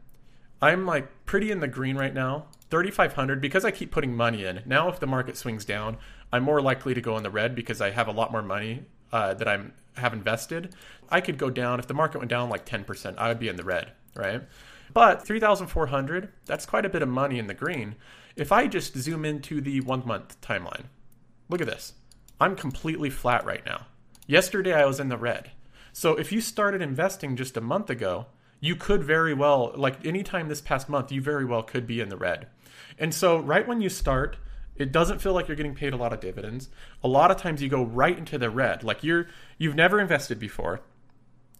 I'm 0.61 0.85
like 0.85 1.25
pretty 1.25 1.51
in 1.51 1.59
the 1.59 1.67
green 1.67 1.95
right 1.95 2.13
now, 2.13 2.47
3500 2.69 3.39
because 3.39 3.63
I 3.63 3.71
keep 3.71 3.91
putting 3.91 4.15
money 4.15 4.43
in. 4.43 4.61
Now 4.65 4.89
if 4.89 4.99
the 4.99 5.07
market 5.07 5.37
swings 5.37 5.63
down, 5.63 5.97
I'm 6.33 6.43
more 6.43 6.61
likely 6.61 6.93
to 6.93 7.01
go 7.01 7.15
in 7.15 7.23
the 7.23 7.29
red 7.29 7.55
because 7.55 7.79
I 7.79 7.91
have 7.91 8.07
a 8.07 8.11
lot 8.11 8.31
more 8.31 8.41
money 8.41 8.83
uh, 9.13 9.33
that 9.35 9.47
I'm 9.47 9.73
have 9.95 10.13
invested. 10.13 10.75
I 11.09 11.21
could 11.21 11.37
go 11.37 11.49
down 11.49 11.79
if 11.79 11.87
the 11.87 11.93
market 11.93 12.19
went 12.19 12.29
down 12.29 12.49
like 12.49 12.65
10%, 12.65 13.17
I 13.17 13.29
would 13.29 13.39
be 13.39 13.47
in 13.47 13.55
the 13.55 13.63
red, 13.63 13.93
right? 14.15 14.43
But 14.93 15.25
3400, 15.25 16.31
that's 16.45 16.65
quite 16.65 16.85
a 16.85 16.89
bit 16.89 17.01
of 17.01 17.09
money 17.09 17.39
in 17.39 17.47
the 17.47 17.53
green. 17.53 17.95
If 18.35 18.51
I 18.51 18.67
just 18.67 18.95
zoom 18.95 19.25
into 19.25 19.61
the 19.61 19.81
1 19.81 20.05
month 20.05 20.39
timeline. 20.41 20.85
Look 21.49 21.61
at 21.61 21.67
this. 21.67 21.93
I'm 22.39 22.55
completely 22.55 23.09
flat 23.09 23.45
right 23.45 23.65
now. 23.65 23.87
Yesterday 24.27 24.73
I 24.73 24.85
was 24.85 24.99
in 24.99 25.09
the 25.09 25.17
red. 25.17 25.51
So 25.93 26.15
if 26.15 26.31
you 26.31 26.41
started 26.41 26.81
investing 26.81 27.35
just 27.35 27.57
a 27.57 27.61
month 27.61 27.89
ago, 27.89 28.27
you 28.59 28.75
could 28.75 29.03
very 29.03 29.33
well, 29.33 29.71
like 29.75 30.05
anytime 30.05 30.47
this 30.47 30.61
past 30.61 30.89
month, 30.89 31.11
you 31.11 31.21
very 31.21 31.45
well 31.45 31.63
could 31.63 31.87
be 31.87 31.99
in 31.99 32.09
the 32.09 32.17
red. 32.17 32.47
And 32.99 33.13
so, 33.13 33.39
right 33.39 33.67
when 33.67 33.81
you 33.81 33.89
start, 33.89 34.37
it 34.75 34.91
doesn't 34.91 35.19
feel 35.19 35.33
like 35.33 35.47
you're 35.47 35.57
getting 35.57 35.75
paid 35.75 35.93
a 35.93 35.97
lot 35.97 36.13
of 36.13 36.19
dividends. 36.19 36.69
A 37.03 37.07
lot 37.07 37.31
of 37.31 37.37
times 37.37 37.61
you 37.61 37.69
go 37.69 37.83
right 37.83 38.17
into 38.17 38.37
the 38.37 38.49
red. 38.49 38.83
Like 38.83 39.03
you're 39.03 39.27
you've 39.57 39.75
never 39.75 39.99
invested 39.99 40.39
before 40.39 40.81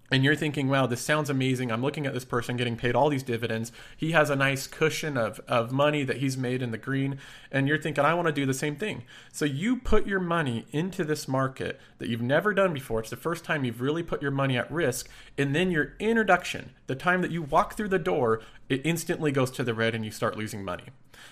and 0.09 0.23
you're 0.23 0.35
thinking, 0.35 0.69
wow, 0.69 0.87
this 0.87 1.01
sounds 1.01 1.29
amazing. 1.29 1.71
I'm 1.71 1.81
looking 1.81 2.05
at 2.05 2.13
this 2.13 2.23
person 2.23 2.55
getting 2.55 2.77
paid 2.77 2.95
all 2.95 3.09
these 3.09 3.23
dividends. 3.23 3.73
He 3.95 4.11
has 4.11 4.29
a 4.29 4.37
nice 4.37 4.65
cushion 4.65 5.17
of, 5.17 5.41
of 5.47 5.71
money 5.71 6.03
that 6.03 6.17
he's 6.17 6.37
made 6.37 6.61
in 6.61 6.71
the 6.71 6.77
green. 6.77 7.19
And 7.51 7.67
you're 7.67 7.77
thinking, 7.77 8.05
I 8.05 8.13
want 8.13 8.27
to 8.27 8.33
do 8.33 8.45
the 8.45 8.53
same 8.53 8.77
thing. 8.77 9.03
So 9.33 9.43
you 9.43 9.77
put 9.77 10.07
your 10.07 10.21
money 10.21 10.65
into 10.71 11.03
this 11.03 11.27
market 11.27 11.79
that 11.97 12.07
you've 12.07 12.21
never 12.21 12.53
done 12.53 12.73
before. 12.73 13.01
It's 13.01 13.09
the 13.09 13.17
first 13.17 13.43
time 13.43 13.65
you've 13.65 13.81
really 13.81 14.03
put 14.03 14.21
your 14.21 14.31
money 14.31 14.57
at 14.57 14.71
risk. 14.71 15.09
And 15.37 15.53
then 15.53 15.71
your 15.71 15.93
introduction, 15.99 16.71
the 16.87 16.95
time 16.95 17.21
that 17.21 17.31
you 17.31 17.41
walk 17.41 17.75
through 17.75 17.89
the 17.89 17.99
door, 17.99 18.41
it 18.69 18.81
instantly 18.85 19.31
goes 19.33 19.51
to 19.51 19.63
the 19.63 19.73
red 19.73 19.93
and 19.93 20.05
you 20.05 20.11
start 20.11 20.37
losing 20.37 20.63
money. 20.63 20.85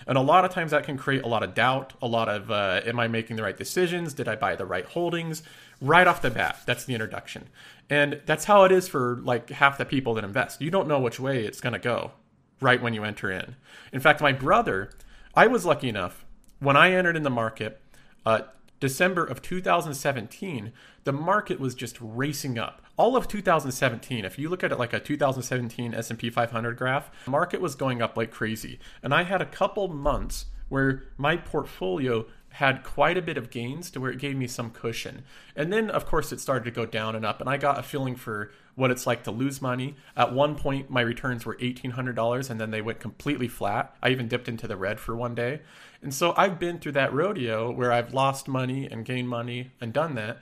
And 0.08 0.18
a 0.18 0.22
lot 0.22 0.46
of 0.46 0.52
times 0.52 0.72
that 0.72 0.84
can 0.84 0.98
create 0.98 1.24
a 1.24 1.28
lot 1.28 1.42
of 1.44 1.54
doubt, 1.54 1.94
a 2.02 2.08
lot 2.08 2.30
of, 2.30 2.52
uh, 2.52 2.82
am 2.86 3.00
I 3.00 3.08
making 3.08 3.38
the 3.38 3.44
right 3.44 3.58
decisions? 3.58 4.14
Did 4.14 4.28
I 4.28 4.36
buy 4.36 4.56
the 4.56 4.66
right 4.66 4.86
holdings? 4.86 5.42
Right 5.82 6.08
off 6.08 6.22
the 6.22 6.30
bat, 6.30 6.60
that's 6.66 6.86
the 6.86 6.94
introduction. 6.94 7.50
And 7.90 8.22
that's 8.26 8.46
how 8.46 8.64
it 8.64 8.72
is 8.72 8.88
for 8.88 9.18
like 9.24 9.50
half 9.50 9.78
the 9.78 9.86
people 9.86 10.14
that 10.14 10.24
invest. 10.24 10.62
You 10.62 10.72
don't 10.72 10.88
know 10.88 11.00
which 11.00 11.20
way 11.20 11.44
it's 11.44 11.62
going 11.62 11.74
to 11.74 11.80
go 11.80 12.12
right 12.62 12.82
when 12.82 12.94
you 12.94 13.04
enter 13.04 13.32
in. 13.32 13.56
In 13.92 14.00
fact, 14.00 14.22
my 14.22 14.32
brother, 14.32 14.92
I 15.34 15.48
was 15.48 15.66
lucky 15.66 15.90
enough 15.90 16.26
when 16.60 16.78
I 16.78 16.92
entered 16.92 17.16
in 17.16 17.24
the 17.24 17.30
market, 17.30 17.82
uh, 18.26 18.42
December 18.80 19.24
of 19.24 19.42
2017, 19.42 20.74
the 21.04 21.14
market 21.14 21.60
was 21.60 21.76
just 21.76 21.98
racing 22.00 22.58
up. 22.58 22.82
All 22.98 23.18
of 23.18 23.28
2017, 23.28 24.24
if 24.24 24.40
you 24.40 24.48
look 24.48 24.64
at 24.64 24.72
it 24.72 24.80
like 24.80 24.94
a 24.94 25.02
2017 25.02 25.94
S&P 25.94 26.30
500 26.30 26.78
graph, 26.78 27.12
market 27.28 27.60
was 27.60 27.76
going 27.76 28.02
up 28.02 28.16
like 28.16 28.32
crazy. 28.32 28.80
And 29.04 29.14
I 29.14 29.24
had 29.24 29.42
a 29.42 29.46
couple 29.46 29.90
months 29.90 30.46
where 30.70 31.04
my 31.18 31.36
portfolio 31.36 32.26
had 32.56 32.84
quite 32.84 33.18
a 33.18 33.22
bit 33.22 33.38
of 33.38 33.50
gains 33.50 33.92
to 33.92 34.00
where 34.00 34.12
it 34.12 34.18
gave 34.18 34.38
me 34.38 34.48
some 34.48 34.72
cushion. 34.72 35.26
And 35.58 35.74
then, 35.74 35.90
of 35.90 36.06
course, 36.06 36.32
it 36.32 36.40
started 36.40 36.64
to 36.64 36.72
go 36.72 36.86
down 36.86 37.14
and 37.14 37.26
up, 37.26 37.42
and 37.42 37.50
I 37.50 37.58
got 37.58 37.78
a 37.78 37.84
feeling 37.84 38.16
for 38.16 38.50
what 38.76 38.92
it's 38.92 39.06
like 39.06 39.24
to 39.24 39.32
lose 39.32 39.62
money. 39.62 39.98
At 40.16 40.34
one 40.34 40.56
point, 40.56 40.90
my 40.90 41.02
returns 41.02 41.46
were 41.46 41.56
$1,800, 41.56 42.50
and 42.50 42.62
then 42.62 42.72
they 42.72 42.82
went 42.82 43.02
completely 43.02 43.50
flat. 43.50 43.94
I 44.02 44.10
even 44.12 44.30
dipped 44.30 44.48
into 44.48 44.70
the 44.70 44.78
red 44.78 45.02
for 45.02 45.18
one 45.18 45.36
day. 45.36 45.60
And 46.02 46.14
so 46.14 46.34
I've 46.38 46.58
been 46.58 46.80
through 46.80 46.94
that 46.94 47.14
rodeo 47.14 47.72
where 47.72 47.92
I've 47.92 48.14
lost 48.14 48.48
money 48.48 48.88
and 48.90 49.04
gained 49.04 49.28
money 49.28 49.72
and 49.82 49.92
done 49.92 50.16
that. 50.16 50.38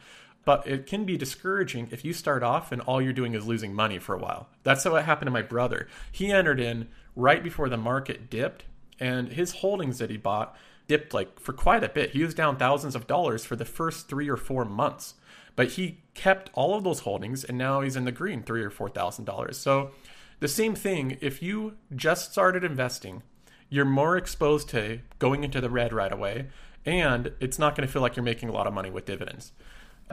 But 0.46 0.68
it 0.68 0.86
can 0.86 1.06
be 1.06 1.18
discouraging 1.18 1.88
if 1.92 2.04
you 2.04 2.12
start 2.14 2.44
off 2.44 2.72
and 2.72 2.82
all 2.82 3.02
you're 3.02 3.14
doing 3.14 3.34
is 3.34 3.48
losing 3.48 3.74
money 3.74 3.98
for 3.98 4.14
a 4.14 4.20
while. 4.20 4.50
That's 4.64 4.86
it 4.86 4.92
happened 5.06 5.28
to 5.28 5.32
my 5.32 5.42
brother. 5.42 5.88
He 6.12 6.32
entered 6.32 6.60
in 6.60 6.90
right 7.16 7.44
before 7.44 7.70
the 7.70 7.78
market 7.78 8.30
dipped, 8.30 8.66
and 9.00 9.30
his 9.30 9.54
holdings 9.54 10.00
that 10.00 10.10
he 10.10 10.18
bought 10.18 10.56
dipped 10.88 11.14
like 11.14 11.40
for 11.40 11.54
quite 11.54 11.84
a 11.84 11.90
bit. 11.90 12.12
He 12.12 12.24
was 12.24 12.34
down 12.34 12.58
thousands 12.58 12.96
of 12.96 13.08
dollars 13.08 13.46
for 13.46 13.56
the 13.56 13.66
first 13.66 14.10
three 14.10 14.30
or 14.30 14.38
four 14.38 14.66
months, 14.66 15.16
but 15.56 15.70
he 15.70 16.00
kept 16.14 16.50
all 16.54 16.76
of 16.76 16.84
those 16.84 17.02
holdings, 17.02 17.44
and 17.44 17.58
now 17.58 17.82
he's 17.82 17.96
in 17.96 18.06
the 18.06 18.12
green, 18.12 18.44
three 18.44 18.64
or 18.64 18.70
four 18.70 18.90
thousand 18.90 19.26
dollars. 19.26 19.58
So 19.58 19.92
the 20.40 20.48
same 20.48 20.76
thing. 20.76 21.18
If 21.22 21.42
you 21.42 21.78
just 21.96 22.32
started 22.32 22.64
investing, 22.64 23.24
you're 23.70 23.86
more 23.86 24.18
exposed 24.18 24.70
to 24.70 25.00
going 25.20 25.44
into 25.44 25.62
the 25.62 25.70
red 25.70 25.94
right 25.94 26.12
away, 26.12 26.48
and 26.86 27.32
it's 27.40 27.58
not 27.58 27.76
going 27.76 27.88
to 27.88 27.92
feel 27.92 28.02
like 28.02 28.16
you're 28.16 28.24
making 28.24 28.50
a 28.50 28.54
lot 28.54 28.68
of 28.68 28.74
money 28.74 28.90
with 28.90 29.06
dividends. 29.06 29.54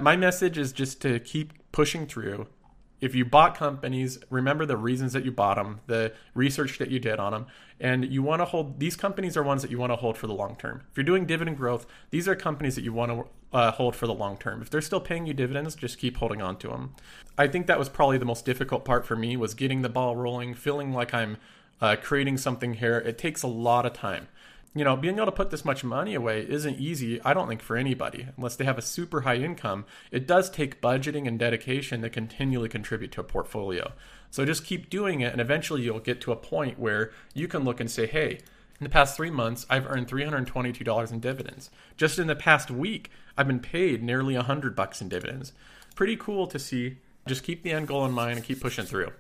My 0.01 0.17
message 0.17 0.59
is 0.59 0.73
just 0.73 1.01
to 1.03 1.21
keep 1.21 1.53
pushing 1.73 2.07
through 2.07 2.47
if 3.01 3.15
you 3.15 3.25
bought 3.25 3.57
companies, 3.57 4.19
remember 4.29 4.67
the 4.67 4.77
reasons 4.77 5.13
that 5.15 5.25
you 5.25 5.33
bought 5.33 5.57
them, 5.57 5.81
the 5.87 6.13
research 6.35 6.79
that 6.79 6.91
you 6.91 6.99
did 6.99 7.19
on 7.19 7.33
them, 7.33 7.47
and 7.81 8.05
you 8.05 8.23
want 8.23 8.41
to 8.41 8.45
hold 8.45 8.79
these 8.79 8.95
companies 8.95 9.37
are 9.37 9.43
ones 9.43 9.63
that 9.63 9.71
you 9.71 9.79
want 9.79 9.91
to 9.91 9.97
hold 9.97 10.19
for 10.19 10.27
the 10.27 10.35
long 10.35 10.57
term. 10.57 10.83
If 10.91 10.97
you're 10.97 11.05
doing 11.05 11.25
dividend 11.25 11.57
growth, 11.57 11.87
these 12.11 12.29
are 12.29 12.37
companies 12.37 12.75
that 12.75 12.83
you 12.83 12.93
want 12.93 13.13
to 13.13 13.27
uh, 13.57 13.71
hold 13.73 13.97
for 13.97 14.07
the 14.07 14.15
long 14.15 14.37
term. 14.37 14.61
If 14.61 14.71
they're 14.71 14.83
still 14.83 15.01
paying 15.01 15.27
you 15.27 15.35
dividends, 15.35 15.75
just 15.75 15.99
keep 15.99 16.19
holding 16.19 16.43
on 16.43 16.57
to 16.59 16.69
them. 16.69 16.95
I 17.39 17.47
think 17.47 17.67
that 17.67 17.79
was 17.79 17.89
probably 17.89 18.19
the 18.19 18.27
most 18.27 18.45
difficult 18.45 18.85
part 18.85 19.07
for 19.07 19.17
me 19.17 19.37
was 19.37 19.55
getting 19.55 19.83
the 19.83 19.89
ball 19.89 20.15
rolling, 20.17 20.55
feeling 20.55 20.93
like 20.93 21.15
I'm 21.15 21.39
uh, 21.81 21.97
creating 22.01 22.37
something 22.37 22.75
here. 22.75 22.99
It 22.99 23.17
takes 23.17 23.43
a 23.43 23.49
lot 23.49 23.87
of 23.87 23.95
time 23.95 24.29
you 24.75 24.85
know, 24.85 24.97
being 24.97 25.17
able 25.17 25.27
to 25.27 25.33
put 25.33 25.51
this 25.51 25.65
much 25.65 25.83
money 25.83 26.15
away 26.15 26.47
isn't 26.49 26.79
easy, 26.79 27.21
I 27.23 27.35
don't 27.35 27.49
think, 27.49 27.61
for 27.61 27.77
anybody, 27.77 28.29
unless 28.37 28.55
they 28.55 28.65
have 28.65 28.79
a 28.79 28.83
super 28.83 29.23
high 29.23 29.37
income. 29.37 29.85
It 30.13 30.29
does 30.29 30.49
take 30.49 30.81
budgeting 30.81 31.27
and 31.27 31.39
dedication 31.39 32.03
to 32.03 32.11
continually 32.11 32.69
contribute 32.69 33.11
to 33.13 33.21
a 33.21 33.25
portfolio. 33.25 33.93
So 34.31 34.45
just 34.45 34.65
keep 34.65 34.89
doing 34.89 35.23
it, 35.23 35.33
and 35.33 35.41
eventually 35.41 35.83
you'll 35.83 35.99
get 35.99 36.21
to 36.23 36.33
a 36.33 36.37
point 36.37 36.79
where 36.79 37.11
you 37.35 37.49
can 37.49 37.65
look 37.65 37.81
and 37.81 37.91
say, 37.91 38.07
hey, 38.07 38.39
in 38.81 38.85
the 38.85 38.89
past 38.89 39.17
three 39.17 39.31
months, 39.31 39.67
I've 39.69 39.87
earned 39.87 40.09
$322 40.09 41.13
in 41.13 41.21
dividends. 41.21 41.71
Just 41.97 42.19
in 42.19 42.29
the 42.29 42.37
past 42.37 42.71
week, 42.71 43.11
I've 43.37 43.49
been 43.49 43.61
paid 43.61 44.03
nearly 44.05 44.37
100 44.37 44.77
bucks 44.77 45.03
in 45.03 45.09
dividends. 45.09 45.53
Pretty 45.97 46.17
cool 46.17 46.47
to 46.47 46.59
see. 46.59 46.99
Just 47.27 47.43
keep 47.43 47.63
the 47.63 47.73
end 47.73 47.89
goal 47.89 48.07
in 48.07 48.13
mind 48.13 48.37
and 48.37 48.45
keep 48.45 48.61
pushing 48.61 48.87
through. 48.87 49.11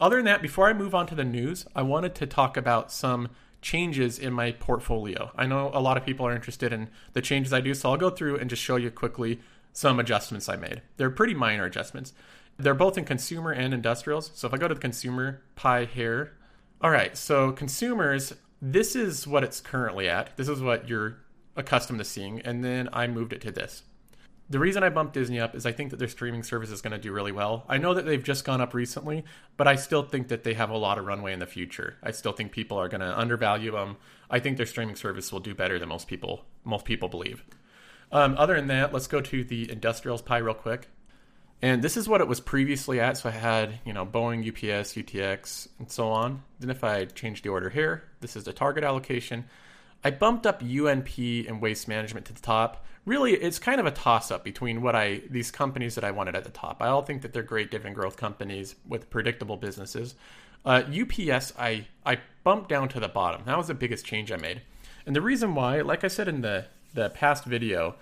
Other 0.00 0.16
than 0.16 0.24
that, 0.26 0.42
before 0.42 0.68
I 0.68 0.72
move 0.72 0.94
on 0.94 1.06
to 1.06 1.14
the 1.14 1.24
news, 1.24 1.66
I 1.74 1.82
wanted 1.82 2.14
to 2.16 2.26
talk 2.26 2.56
about 2.56 2.90
some 2.90 3.28
changes 3.62 4.18
in 4.18 4.32
my 4.32 4.52
portfolio. 4.52 5.30
I 5.36 5.46
know 5.46 5.70
a 5.72 5.80
lot 5.80 5.96
of 5.96 6.04
people 6.04 6.26
are 6.26 6.34
interested 6.34 6.72
in 6.72 6.90
the 7.14 7.22
changes 7.22 7.52
I 7.52 7.60
do, 7.60 7.72
so 7.72 7.90
I'll 7.90 7.96
go 7.96 8.10
through 8.10 8.38
and 8.38 8.50
just 8.50 8.62
show 8.62 8.76
you 8.76 8.90
quickly 8.90 9.40
some 9.72 9.98
adjustments 9.98 10.48
I 10.48 10.56
made. 10.56 10.82
They're 10.96 11.10
pretty 11.10 11.34
minor 11.34 11.64
adjustments. 11.64 12.12
They're 12.58 12.74
both 12.74 12.98
in 12.98 13.04
consumer 13.04 13.52
and 13.52 13.72
industrials. 13.72 14.30
So 14.34 14.46
if 14.46 14.52
I 14.52 14.58
go 14.58 14.68
to 14.68 14.74
the 14.74 14.80
consumer 14.80 15.42
pie 15.54 15.86
here, 15.86 16.34
all 16.82 16.90
right, 16.90 17.16
so 17.16 17.52
consumers, 17.52 18.34
this 18.60 18.94
is 18.94 19.26
what 19.26 19.44
it's 19.44 19.60
currently 19.60 20.08
at. 20.08 20.36
This 20.36 20.48
is 20.48 20.60
what 20.60 20.88
you're 20.88 21.18
accustomed 21.56 22.00
to 22.00 22.04
seeing. 22.04 22.40
And 22.40 22.62
then 22.62 22.88
I 22.92 23.06
moved 23.06 23.32
it 23.32 23.40
to 23.42 23.50
this 23.50 23.84
the 24.52 24.58
reason 24.58 24.84
I 24.84 24.90
bumped 24.90 25.14
Disney 25.14 25.40
up 25.40 25.54
is 25.54 25.64
I 25.64 25.72
think 25.72 25.90
that 25.90 25.98
their 25.98 26.08
streaming 26.08 26.42
service 26.42 26.70
is 26.70 26.82
going 26.82 26.92
to 26.92 26.98
do 26.98 27.10
really 27.10 27.32
well. 27.32 27.64
I 27.70 27.78
know 27.78 27.94
that 27.94 28.04
they've 28.04 28.22
just 28.22 28.44
gone 28.44 28.60
up 28.60 28.74
recently, 28.74 29.24
but 29.56 29.66
I 29.66 29.76
still 29.76 30.02
think 30.02 30.28
that 30.28 30.44
they 30.44 30.52
have 30.52 30.68
a 30.68 30.76
lot 30.76 30.98
of 30.98 31.06
runway 31.06 31.32
in 31.32 31.38
the 31.38 31.46
future. 31.46 31.96
I 32.02 32.10
still 32.10 32.32
think 32.32 32.52
people 32.52 32.76
are 32.76 32.90
going 32.90 33.00
to 33.00 33.18
undervalue 33.18 33.72
them. 33.72 33.96
I 34.30 34.40
think 34.40 34.58
their 34.58 34.66
streaming 34.66 34.96
service 34.96 35.32
will 35.32 35.40
do 35.40 35.54
better 35.54 35.78
than 35.78 35.88
most 35.88 36.06
people 36.06 36.44
most 36.64 36.84
people 36.84 37.08
believe. 37.08 37.42
Um, 38.12 38.36
other 38.36 38.56
than 38.56 38.66
that, 38.66 38.92
let's 38.92 39.06
go 39.06 39.22
to 39.22 39.42
the 39.42 39.70
industrials 39.70 40.20
pie 40.20 40.38
real 40.38 40.52
quick. 40.52 40.88
And 41.62 41.82
this 41.82 41.96
is 41.96 42.06
what 42.06 42.20
it 42.20 42.28
was 42.28 42.40
previously 42.40 43.00
at. 43.00 43.16
So 43.16 43.30
I 43.30 43.32
had, 43.32 43.78
you 43.86 43.94
know, 43.94 44.04
Boeing, 44.04 44.46
UPS, 44.46 44.92
UTX, 44.92 45.68
and 45.78 45.90
so 45.90 46.10
on. 46.10 46.42
Then 46.60 46.68
if 46.68 46.84
I 46.84 47.06
change 47.06 47.40
the 47.40 47.48
order 47.48 47.70
here, 47.70 48.02
this 48.20 48.36
is 48.36 48.44
the 48.44 48.52
target 48.52 48.84
allocation. 48.84 49.46
I 50.04 50.10
bumped 50.10 50.46
up 50.46 50.60
UNP 50.62 51.48
and 51.48 51.62
waste 51.62 51.88
management 51.88 52.26
to 52.26 52.34
the 52.34 52.40
top 52.42 52.84
really 53.04 53.32
it's 53.32 53.58
kind 53.58 53.80
of 53.80 53.86
a 53.86 53.90
toss 53.90 54.30
up 54.30 54.44
between 54.44 54.82
what 54.82 54.94
I 54.94 55.22
these 55.30 55.50
companies 55.50 55.94
that 55.96 56.04
I 56.04 56.10
wanted 56.10 56.36
at 56.36 56.44
the 56.44 56.50
top. 56.50 56.80
I 56.80 56.88
all 56.88 57.02
think 57.02 57.22
that 57.22 57.32
they're 57.32 57.42
great 57.42 57.70
dividend 57.70 57.94
growth 57.94 58.16
companies 58.16 58.74
with 58.86 59.10
predictable 59.10 59.56
businesses. 59.56 60.14
Uh, 60.64 60.82
UPS 60.88 61.52
I 61.58 61.86
I 62.06 62.18
bumped 62.44 62.68
down 62.68 62.88
to 62.90 63.00
the 63.00 63.08
bottom. 63.08 63.42
That 63.46 63.58
was 63.58 63.68
the 63.68 63.74
biggest 63.74 64.04
change 64.04 64.30
I 64.30 64.36
made, 64.36 64.62
and 65.06 65.16
the 65.16 65.22
reason 65.22 65.54
why, 65.54 65.80
like 65.80 66.04
I 66.04 66.08
said 66.08 66.28
in 66.28 66.42
the 66.42 66.66
the 66.94 67.10
past 67.10 67.44
video, 67.44 67.96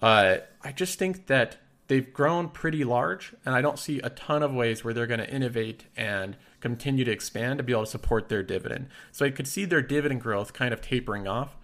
uh, 0.00 0.36
I 0.62 0.72
just 0.72 0.98
think 0.98 1.26
that 1.26 1.56
they've 1.88 2.12
grown 2.12 2.48
pretty 2.48 2.84
large, 2.84 3.34
and 3.44 3.54
I 3.54 3.60
don't 3.60 3.78
see 3.78 4.00
a 4.00 4.10
ton 4.10 4.42
of 4.42 4.52
ways 4.52 4.84
where 4.84 4.94
they're 4.94 5.06
going 5.06 5.20
to 5.20 5.30
innovate 5.30 5.84
and 5.96 6.36
continue 6.60 7.04
to 7.04 7.10
expand 7.10 7.58
to 7.58 7.64
be 7.64 7.72
able 7.72 7.84
to 7.84 7.90
support 7.90 8.28
their 8.28 8.42
dividend. 8.42 8.88
So 9.12 9.24
I 9.26 9.30
could 9.30 9.46
see 9.46 9.64
their 9.64 9.82
dividend 9.82 10.20
growth 10.20 10.52
kind 10.52 10.72
of 10.72 10.80
tapering 10.80 11.26
off. 11.28 11.56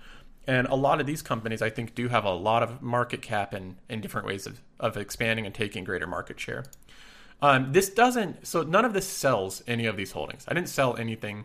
And 0.47 0.67
a 0.67 0.75
lot 0.75 1.01
of 1.01 1.07
these 1.07 1.23
companies, 1.23 1.63
I 1.63 1.71
think, 1.71 1.95
do 1.95 2.09
have 2.09 2.25
a 2.25 2.33
lot 2.33 2.63
of 2.63 2.83
market 2.83 3.23
cap 3.23 3.53
and 3.53 3.77
in, 3.89 4.01
different 4.01 4.27
ways 4.27 4.47
of, 4.47 4.61
of 4.81 4.97
expanding 4.97 5.47
and 5.47 5.55
taking 5.55 5.85
greater 5.85 6.07
market 6.07 6.41
share. 6.41 6.65
Um, 7.41 7.73
this 7.73 7.91
doesn't, 7.91 8.47
so 8.47 8.63
none 8.63 8.85
of 8.85 8.93
this 8.93 9.07
sells 9.07 9.63
any 9.67 9.87
of 9.87 9.97
these 9.97 10.13
holdings. 10.13 10.45
I 10.49 10.55
didn't 10.55 10.69
sell 10.69 10.97
anything. 10.97 11.45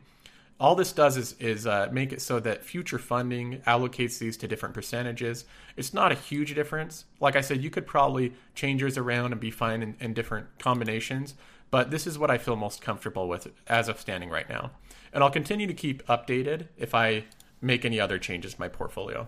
All 0.59 0.73
this 0.73 0.91
does 0.91 1.17
is, 1.17 1.35
is 1.39 1.67
uh, 1.67 1.89
make 1.91 2.11
it 2.11 2.21
so 2.21 2.39
that 2.39 2.63
future 2.63 2.97
funding 2.97 3.59
allocates 3.67 4.17
these 4.17 4.37
to 4.37 4.47
different 4.47 4.73
percentages. 4.73 5.45
It's 5.75 5.93
not 5.93 6.11
a 6.11 6.15
huge 6.15 6.55
difference. 6.55 7.05
Like 7.19 7.35
I 7.35 7.41
said, 7.41 7.63
you 7.63 7.69
could 7.69 7.85
probably 7.85 8.33
change 8.55 8.81
yours 8.81 8.97
around 8.97 9.31
and 9.31 9.41
be 9.41 9.51
fine 9.51 9.83
in, 9.83 9.95
in 9.99 10.13
different 10.15 10.47
combinations, 10.57 11.35
but 11.69 11.91
this 11.91 12.07
is 12.07 12.17
what 12.17 12.31
I 12.31 12.39
feel 12.39 12.55
most 12.55 12.81
comfortable 12.81 13.27
with 13.27 13.47
as 13.67 13.87
of 13.87 13.99
standing 13.99 14.29
right 14.29 14.49
now. 14.49 14.71
And 15.13 15.23
I'll 15.23 15.29
continue 15.29 15.67
to 15.67 15.73
keep 15.73 16.05
updated 16.07 16.67
if 16.77 16.95
I 16.95 17.25
make 17.61 17.85
any 17.85 17.99
other 17.99 18.19
changes 18.19 18.53
to 18.53 18.59
my 18.59 18.67
portfolio. 18.67 19.27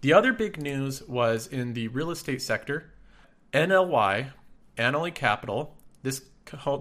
The 0.00 0.12
other 0.12 0.32
big 0.32 0.60
news 0.60 1.02
was 1.02 1.46
in 1.46 1.72
the 1.72 1.88
real 1.88 2.10
estate 2.10 2.42
sector. 2.42 2.92
NLY, 3.52 4.32
Annaly 4.76 5.14
Capital, 5.14 5.76
this 6.02 6.22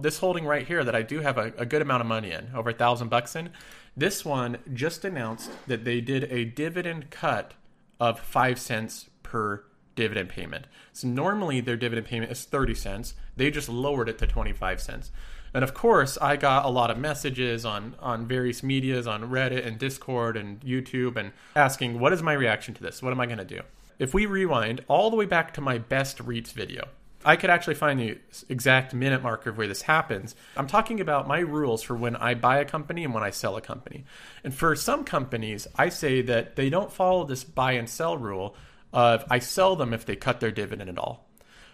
this 0.02 0.18
holding 0.20 0.46
right 0.46 0.68
here 0.68 0.84
that 0.84 0.94
I 0.94 1.04
do 1.04 1.22
have 1.22 1.38
a, 1.38 1.54
a 1.58 1.66
good 1.66 1.82
amount 1.82 2.02
of 2.02 2.08
money 2.08 2.32
in, 2.32 2.50
over 2.54 2.72
a 2.72 2.74
thousand 2.74 3.08
bucks 3.08 3.34
in. 3.36 3.50
This 3.96 4.26
one 4.26 4.58
just 4.74 5.06
announced 5.06 5.52
that 5.68 5.86
they 5.86 6.02
did 6.02 6.26
a 6.26 6.44
dividend 6.44 7.12
cut 7.12 7.54
of 8.00 8.20
five 8.20 8.60
cents 8.60 9.10
per 9.24 9.64
dividend 9.96 10.30
payment. 10.30 10.66
So 10.92 11.08
normally 11.08 11.62
their 11.62 11.78
dividend 11.78 12.08
payment 12.08 12.32
is 12.32 12.44
30 12.44 12.76
cents. 12.76 13.14
They 13.38 13.52
just 13.52 13.70
lowered 13.70 14.10
it 14.10 14.18
to 14.18 14.28
25 14.28 14.82
cents. 14.82 15.12
And 15.54 15.64
of 15.64 15.74
course, 15.74 16.18
I 16.20 16.36
got 16.36 16.66
a 16.66 16.70
lot 16.70 16.90
of 16.90 16.98
messages 16.98 17.66
on 17.66 17.96
on 18.00 18.26
various 18.26 18.64
medias, 18.64 19.06
on 19.06 19.30
Reddit 19.30 19.66
and 19.66 19.78
Discord 19.78 20.36
and 20.36 20.60
YouTube, 20.62 21.16
and 21.16 21.32
asking, 21.56 22.00
"What 22.00 22.14
is 22.14 22.24
my 22.24 22.34
reaction 22.34 22.74
to 22.74 22.82
this? 22.82 23.04
What 23.04 23.12
am 23.12 23.20
I 23.20 23.26
going 23.26 23.38
to 23.38 23.46
do?" 23.46 23.62
If 24.00 24.14
we 24.14 24.26
rewind 24.26 24.84
all 24.88 25.10
the 25.10 25.16
way 25.16 25.26
back 25.26 25.54
to 25.54 25.62
my 25.62 25.78
best 25.78 26.18
REITs 26.18 26.52
video, 26.52 26.88
I 27.26 27.36
could 27.36 27.50
actually 27.50 27.76
find 27.76 28.00
the 28.00 28.18
exact 28.50 28.94
minute 28.94 29.24
marker 29.24 29.52
of 29.52 29.58
where 29.58 29.68
this 29.68 29.84
happens. 29.84 30.36
I'm 30.58 30.68
talking 30.68 31.00
about 31.00 31.28
my 31.28 31.40
rules 31.40 31.84
for 31.84 31.96
when 31.96 32.16
I 32.16 32.34
buy 32.34 32.58
a 32.58 32.66
company 32.66 33.04
and 33.04 33.14
when 33.14 33.24
I 33.24 33.30
sell 33.30 33.56
a 33.56 33.62
company. 33.62 34.04
And 34.44 34.54
for 34.54 34.76
some 34.76 35.06
companies, 35.06 35.68
I 35.76 35.90
say 35.90 36.22
that 36.24 36.56
they 36.56 36.70
don't 36.70 36.92
follow 36.92 37.24
this 37.26 37.44
buy 37.44 37.74
and 37.74 37.90
sell 37.90 38.18
rule 38.18 38.56
of 38.92 39.24
I 39.30 39.40
sell 39.40 39.76
them 39.76 39.94
if 39.94 40.06
they 40.06 40.16
cut 40.16 40.40
their 40.40 40.52
dividend 40.52 40.90
at 40.90 40.98
all. 40.98 41.23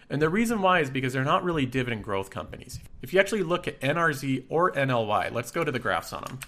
And 0.09 0.21
the 0.21 0.29
reason 0.29 0.61
why 0.61 0.79
is 0.79 0.89
because 0.89 1.13
they're 1.13 1.23
not 1.23 1.43
really 1.43 1.65
dividend 1.65 2.03
growth 2.03 2.29
companies. 2.31 2.79
If 3.01 3.13
you 3.13 3.19
actually 3.19 3.43
look 3.43 3.67
at 3.67 3.79
NRZ 3.79 4.45
or 4.49 4.71
NLY, 4.71 5.31
let's 5.31 5.51
go 5.51 5.63
to 5.63 5.71
the 5.71 5.79
graphs 5.79 6.13
on 6.13 6.23
them. 6.23 6.39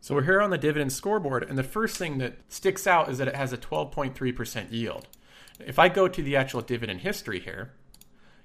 So 0.00 0.14
we're 0.14 0.24
here 0.24 0.40
on 0.40 0.50
the 0.50 0.58
dividend 0.58 0.92
scoreboard, 0.92 1.44
and 1.48 1.56
the 1.56 1.62
first 1.62 1.96
thing 1.96 2.18
that 2.18 2.38
sticks 2.48 2.86
out 2.86 3.08
is 3.08 3.18
that 3.18 3.28
it 3.28 3.36
has 3.36 3.52
a 3.52 3.58
12.3% 3.58 4.72
yield. 4.72 5.06
If 5.60 5.78
I 5.78 5.88
go 5.88 6.08
to 6.08 6.22
the 6.22 6.36
actual 6.36 6.60
dividend 6.60 7.00
history 7.00 7.40
here, 7.40 7.72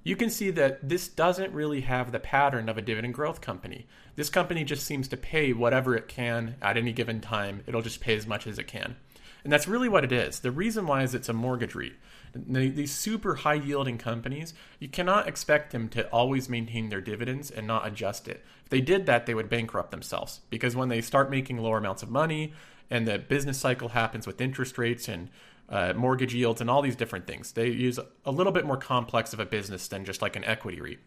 you 0.04 0.16
can 0.16 0.30
see 0.30 0.52
that 0.52 0.88
this 0.88 1.08
doesn't 1.08 1.54
really 1.54 1.82
have 1.82 2.12
the 2.12 2.20
pattern 2.20 2.70
of 2.70 2.78
a 2.78 2.82
dividend 2.82 3.14
growth 3.14 3.42
company. 3.42 3.88
This 4.16 4.30
company 4.30 4.64
just 4.64 4.86
seems 4.86 5.08
to 5.10 5.18
pay 5.18 5.52
whatever 5.52 5.96
it 5.96 6.08
can 6.08 6.56
at 6.62 6.78
any 6.78 6.94
given 6.94 7.22
time. 7.22 7.64
It'll 7.68 7.82
just 7.82 8.02
pay 8.02 8.16
as 8.16 8.26
much 8.26 8.48
as 8.48 8.58
it 8.58 8.68
can. 8.68 8.96
And 9.44 9.52
that's 9.52 9.68
really 9.68 9.90
what 9.90 10.04
it 10.04 10.12
is. 10.12 10.40
The 10.40 10.52
reason 10.52 10.88
why 10.88 11.04
is 11.04 11.14
it's 11.14 11.30
a 11.30 11.34
mortgage 11.34 11.76
REIT. 11.76 11.94
These 12.34 12.94
super 12.94 13.36
high 13.36 13.56
yielding 13.56 13.98
companies, 13.98 14.54
you 14.80 14.88
cannot 14.88 15.28
expect 15.28 15.72
them 15.72 15.90
to 15.90 16.08
always 16.10 16.50
maintain 16.50 16.90
their 16.90 17.02
dividends 17.02 17.50
and 17.50 17.66
not 17.66 17.88
adjust 17.88 18.28
it. 18.28 18.44
If 18.64 18.70
they 18.70 18.82
did 18.82 19.06
that, 19.06 19.26
they 19.26 19.34
would 19.34 19.50
bankrupt 19.50 19.92
themselves 19.92 20.42
because 20.50 20.76
when 20.76 20.90
they 20.90 21.02
start 21.02 21.30
making 21.30 21.58
lower 21.58 21.78
amounts 21.78 22.04
of 22.04 22.10
money 22.10 22.54
and 22.90 23.08
the 23.08 23.18
business 23.18 23.58
cycle 23.58 23.90
happens 23.90 24.28
with 24.28 24.42
interest 24.42 24.78
rates 24.78 25.08
and 25.08 25.30
uh, 25.70 25.94
mortgage 25.94 26.34
yields 26.34 26.62
and 26.62 26.70
all 26.70 26.82
these 26.82 26.96
different 26.96 27.28
things, 27.28 27.52
they 27.54 27.70
use 27.70 28.00
a 28.26 28.32
little 28.32 28.54
bit 28.54 28.66
more 28.66 28.78
complex 28.78 29.34
of 29.34 29.40
a 29.40 29.46
business 29.46 29.88
than 29.88 30.06
just 30.06 30.22
like 30.22 30.36
an 30.36 30.44
equity 30.44 30.80
REIT. 30.80 31.00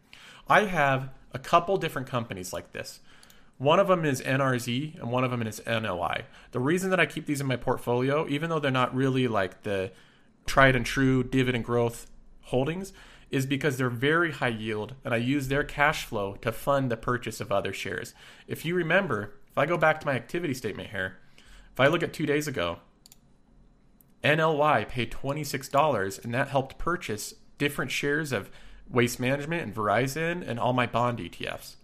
I 0.48 0.64
have 0.64 1.10
a 1.32 1.38
couple 1.38 1.76
different 1.76 2.08
companies 2.08 2.52
like 2.52 2.72
this. 2.72 3.00
One 3.58 3.78
of 3.78 3.88
them 3.88 4.06
is 4.06 4.22
NRZ 4.22 4.98
and 4.98 5.10
one 5.10 5.22
of 5.22 5.30
them 5.30 5.42
is 5.42 5.60
NOI. 5.66 6.24
The 6.52 6.60
reason 6.60 6.88
that 6.90 6.98
I 6.98 7.04
keep 7.04 7.26
these 7.26 7.42
in 7.42 7.46
my 7.46 7.56
portfolio, 7.56 8.26
even 8.26 8.48
though 8.48 8.58
they're 8.58 8.70
not 8.70 8.94
really 8.94 9.28
like 9.28 9.64
the 9.64 9.92
tried 10.50 10.74
and 10.74 10.84
true 10.84 11.22
dividend 11.22 11.64
growth 11.64 12.10
holdings 12.46 12.92
is 13.30 13.46
because 13.46 13.78
they're 13.78 13.88
very 13.88 14.32
high 14.32 14.48
yield 14.48 14.96
and 15.04 15.14
I 15.14 15.18
use 15.18 15.46
their 15.46 15.62
cash 15.62 16.04
flow 16.04 16.34
to 16.42 16.50
fund 16.50 16.90
the 16.90 16.96
purchase 16.96 17.40
of 17.40 17.52
other 17.52 17.72
shares. 17.72 18.14
If 18.48 18.64
you 18.64 18.74
remember, 18.74 19.34
if 19.48 19.56
I 19.56 19.64
go 19.64 19.78
back 19.78 20.00
to 20.00 20.06
my 20.06 20.14
activity 20.14 20.52
statement 20.54 20.90
here, 20.90 21.18
if 21.72 21.78
I 21.78 21.86
look 21.86 22.02
at 22.02 22.12
two 22.12 22.26
days 22.26 22.48
ago, 22.48 22.78
NLY 24.24 24.88
paid 24.88 25.12
$26 25.12 26.24
and 26.24 26.34
that 26.34 26.48
helped 26.48 26.78
purchase 26.78 27.34
different 27.58 27.92
shares 27.92 28.32
of 28.32 28.50
Waste 28.88 29.20
Management 29.20 29.62
and 29.62 29.72
Verizon 29.72 30.44
and 30.44 30.58
all 30.58 30.72
my 30.72 30.88
bond 30.88 31.20
ETFs. 31.20 31.76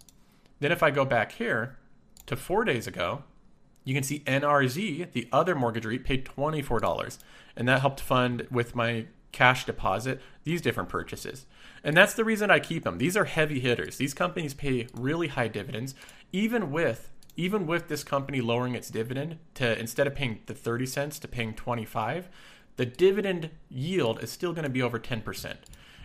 Then 0.59 0.73
if 0.73 0.83
I 0.83 0.91
go 0.91 1.05
back 1.05 1.31
here 1.31 1.77
to 2.25 2.35
four 2.35 2.65
days 2.65 2.85
ago, 2.85 3.23
you 3.87 3.93
can 3.93 4.03
see 4.03 4.19
NRZ, 4.27 5.13
the 5.13 5.29
other 5.31 5.55
mortgage 5.55 5.85
REIT, 5.85 6.03
paid 6.03 6.25
$24. 6.25 7.19
And 7.55 7.69
that 7.69 7.79
helped 7.79 8.01
fund 8.01 8.45
with 8.51 8.75
my 8.75 9.05
cash 9.31 9.65
deposit 9.65 10.21
these 10.43 10.61
different 10.61 10.89
purchases. 10.89 11.45
And 11.85 11.95
that's 11.95 12.13
the 12.13 12.25
reason 12.25 12.51
I 12.51 12.59
keep 12.59 12.83
them. 12.83 12.97
These 12.97 13.15
are 13.15 13.23
heavy 13.23 13.61
hitters. 13.61 13.95
These 13.95 14.13
companies 14.13 14.53
pay 14.53 14.89
really 14.93 15.29
high 15.29 15.47
dividends, 15.47 15.95
even 16.33 16.69
with 16.69 17.13
even 17.37 17.65
with 17.65 17.87
this 17.87 18.03
company 18.03 18.41
lowering 18.41 18.75
its 18.75 18.89
dividend 18.89 19.37
to 19.53 19.79
instead 19.79 20.05
of 20.05 20.15
paying 20.15 20.39
the 20.47 20.53
30 20.53 20.85
cents 20.85 21.19
to 21.19 21.27
paying 21.27 21.53
25, 21.53 22.27
the 22.75 22.85
dividend 22.85 23.51
yield 23.69 24.21
is 24.21 24.29
still 24.29 24.51
going 24.51 24.63
to 24.63 24.69
be 24.69 24.81
over 24.81 24.99
10%. 24.99 25.55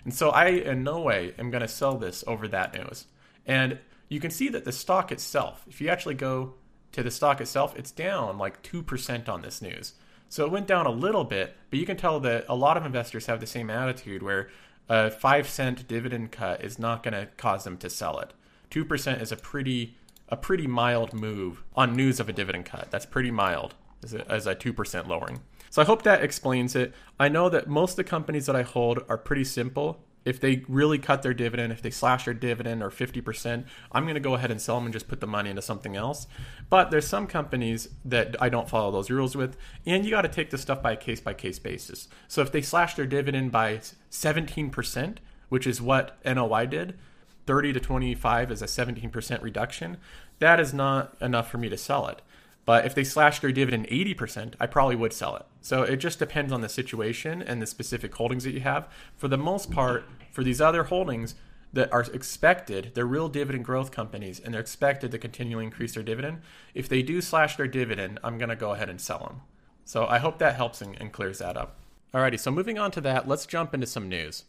And 0.05 0.15
so 0.15 0.31
I 0.31 0.49
in 0.49 0.85
no 0.85 1.01
way 1.01 1.35
am 1.37 1.51
going 1.51 1.63
to 1.63 1.69
sell 1.69 1.99
this 1.99 2.23
over 2.29 2.47
that 2.47 2.75
news. 2.75 3.07
And 3.45 3.81
you 4.09 4.21
can 4.21 4.31
see 4.31 4.51
that 4.51 4.65
the 4.65 4.73
stock 4.73 5.11
itself, 5.11 5.65
if 5.69 5.81
you 5.81 5.89
actually 5.89 6.15
go 6.15 6.55
to 6.93 7.03
the 7.03 7.11
stock 7.11 7.41
itself, 7.41 7.75
it's 7.77 7.91
down 7.91 8.39
like 8.39 8.63
2% 8.63 9.29
on 9.29 9.43
this 9.43 9.63
news. 9.63 9.95
So 10.29 10.45
it 10.47 10.53
went 10.53 10.67
down 10.67 10.87
a 10.87 10.91
little 10.91 11.25
bit, 11.25 11.57
but 11.69 11.79
you 11.79 11.87
can 11.87 11.97
tell 11.97 12.21
that 12.21 12.47
a 12.49 12.55
lot 12.55 12.77
of 12.77 12.87
investors 12.87 13.27
have 13.27 13.41
the 13.41 13.47
same 13.47 13.69
attitude 13.69 14.23
where 14.23 14.49
a 14.89 15.11
5 15.11 15.49
cent 15.49 15.87
dividend 15.87 16.33
cut 16.33 16.65
is 16.65 16.79
not 16.79 17.03
going 17.03 17.15
to 17.15 17.29
cause 17.37 17.65
them 17.65 17.77
to 17.79 17.91
sell 17.91 18.19
it. 18.19 18.33
2% 18.71 19.21
is 19.21 19.33
a 19.33 19.37
pretty 19.37 19.97
a 20.29 20.37
pretty 20.37 20.67
mild 20.67 21.13
move 21.13 21.63
on 21.77 21.95
news 21.95 22.19
of 22.19 22.27
a 22.27 22.33
dividend 22.33 22.65
cut. 22.65 22.91
That's 22.91 23.05
pretty 23.05 23.31
mild 23.31 23.75
as 24.03 24.15
a, 24.15 24.27
as 24.33 24.47
a 24.47 24.55
2% 24.55 25.07
lowering. 25.07 25.41
So 25.69 25.83
I 25.83 25.85
hope 25.85 26.03
that 26.03 26.25
explains 26.25 26.75
it. 26.75 26.95
I 27.21 27.29
know 27.29 27.51
that 27.51 27.69
most 27.69 27.93
of 27.93 27.97
the 27.97 28.05
companies 28.05 28.47
that 28.47 28.57
I 28.57 28.63
hold 28.63 29.05
are 29.11 29.19
pretty 29.19 29.45
simple 29.45 30.01
if 30.25 30.41
they 30.41 30.65
really 30.69 30.99
cut 30.99 31.23
their 31.23 31.35
dividend, 31.35 31.73
if 31.73 31.83
they 31.83 31.91
slash 31.91 32.25
their 32.25 32.35
dividend 32.35 32.83
or 32.83 32.91
50%, 32.91 33.65
I'm 33.91 34.05
going 34.05 34.15
to 34.15 34.21
go 34.21 34.35
ahead 34.35 34.51
and 34.51 34.61
sell 34.61 34.77
them 34.77 34.85
and 34.85 34.93
just 34.93 35.09
put 35.09 35.21
the 35.21 35.27
money 35.27 35.51
into 35.51 35.63
something 35.63 35.97
else. 35.97 36.27
But 36.71 36.91
there's 36.91 37.07
some 37.07 37.27
companies 37.27 37.89
that 38.05 38.37
I 38.41 38.49
don't 38.49 38.69
follow 38.69 38.91
those 38.91 39.11
rules 39.11 39.37
with, 39.37 39.57
and 39.85 40.05
you 40.05 40.11
got 40.11 40.23
to 40.23 40.29
take 40.29 40.51
the 40.51 40.59
stuff 40.59 40.83
by 40.83 40.93
a 40.93 40.97
case 40.97 41.21
by 41.21 41.35
case 41.35 41.59
basis. 41.59 42.09
So 42.29 42.43
if 42.43 42.53
they 42.53 42.63
slash 42.63 42.95
their 42.95 43.07
dividend 43.07 43.53
by 43.53 43.81
17%, 44.11 45.17
which 45.49 45.67
is 45.67 45.83
what 45.83 46.23
NLY 46.25 46.71
did, 46.71 46.99
30 47.47 47.73
to 47.73 47.81
25 47.81 48.53
is 48.53 48.63
a 48.63 48.67
17% 48.67 49.43
reduction, 49.43 49.97
that 50.39 50.61
is 50.61 50.73
not 50.73 51.17
enough 51.21 51.51
for 51.51 51.59
me 51.59 51.69
to 51.69 51.77
sell 51.77 52.07
it. 52.07 52.23
But 52.65 52.87
if 52.87 52.95
they 52.95 53.05
slash 53.05 53.41
their 53.41 53.53
dividend 53.53 53.89
80%, 53.89 54.55
I 54.61 54.67
probably 54.67 54.97
would 54.97 55.13
sell 55.13 55.37
it. 55.37 55.47
So 55.61 55.83
it 55.83 55.97
just 55.97 56.19
depends 56.19 56.53
on 56.53 56.61
the 56.61 56.69
situation 56.69 57.43
and 57.43 57.61
the 57.61 57.67
specific 57.67 58.15
holdings 58.15 58.45
that 58.45 58.53
you 58.53 58.61
have. 58.61 58.89
For 59.17 59.29
the 59.29 59.37
most 59.39 59.71
part, 59.71 60.09
for 60.31 60.45
these 60.45 60.61
other 60.61 60.85
holdings 60.85 61.35
that 61.73 61.93
are 61.93 62.03
expected, 62.13 62.93
they're 62.95 63.07
real 63.07 63.29
dividend 63.29 63.65
growth 63.65 63.91
companies 63.91 64.39
and 64.39 64.55
they're 64.55 64.61
expected 64.61 65.11
to 65.11 65.19
continually 65.19 65.65
increase 65.65 65.95
their 65.95 66.03
dividend. 66.03 66.41
If 66.75 66.89
they 66.89 67.03
do 67.03 67.21
slash 67.21 67.57
their 67.57 67.67
dividend, 67.67 68.21
I'm 68.23 68.39
going 68.39 68.51
to 68.51 68.57
go 68.57 68.73
ahead 68.73 68.91
and 68.91 69.01
sell 69.01 69.19
them. 69.21 69.41
So 69.85 70.07
I 70.07 70.19
hope 70.19 70.39
that 70.39 70.55
helps 70.55 70.81
and, 70.81 70.97
and 71.01 71.13
clears 71.13 71.39
that 71.39 71.57
up. 71.57 71.79
Alrighty, 72.15 72.39
so 72.39 72.51
moving 72.51 72.79
on 72.79 72.91
to 72.93 73.01
that, 73.01 73.27
let's 73.27 73.47
jump 73.47 73.73
into 73.75 73.87
some 73.87 74.09
news. 74.09 74.45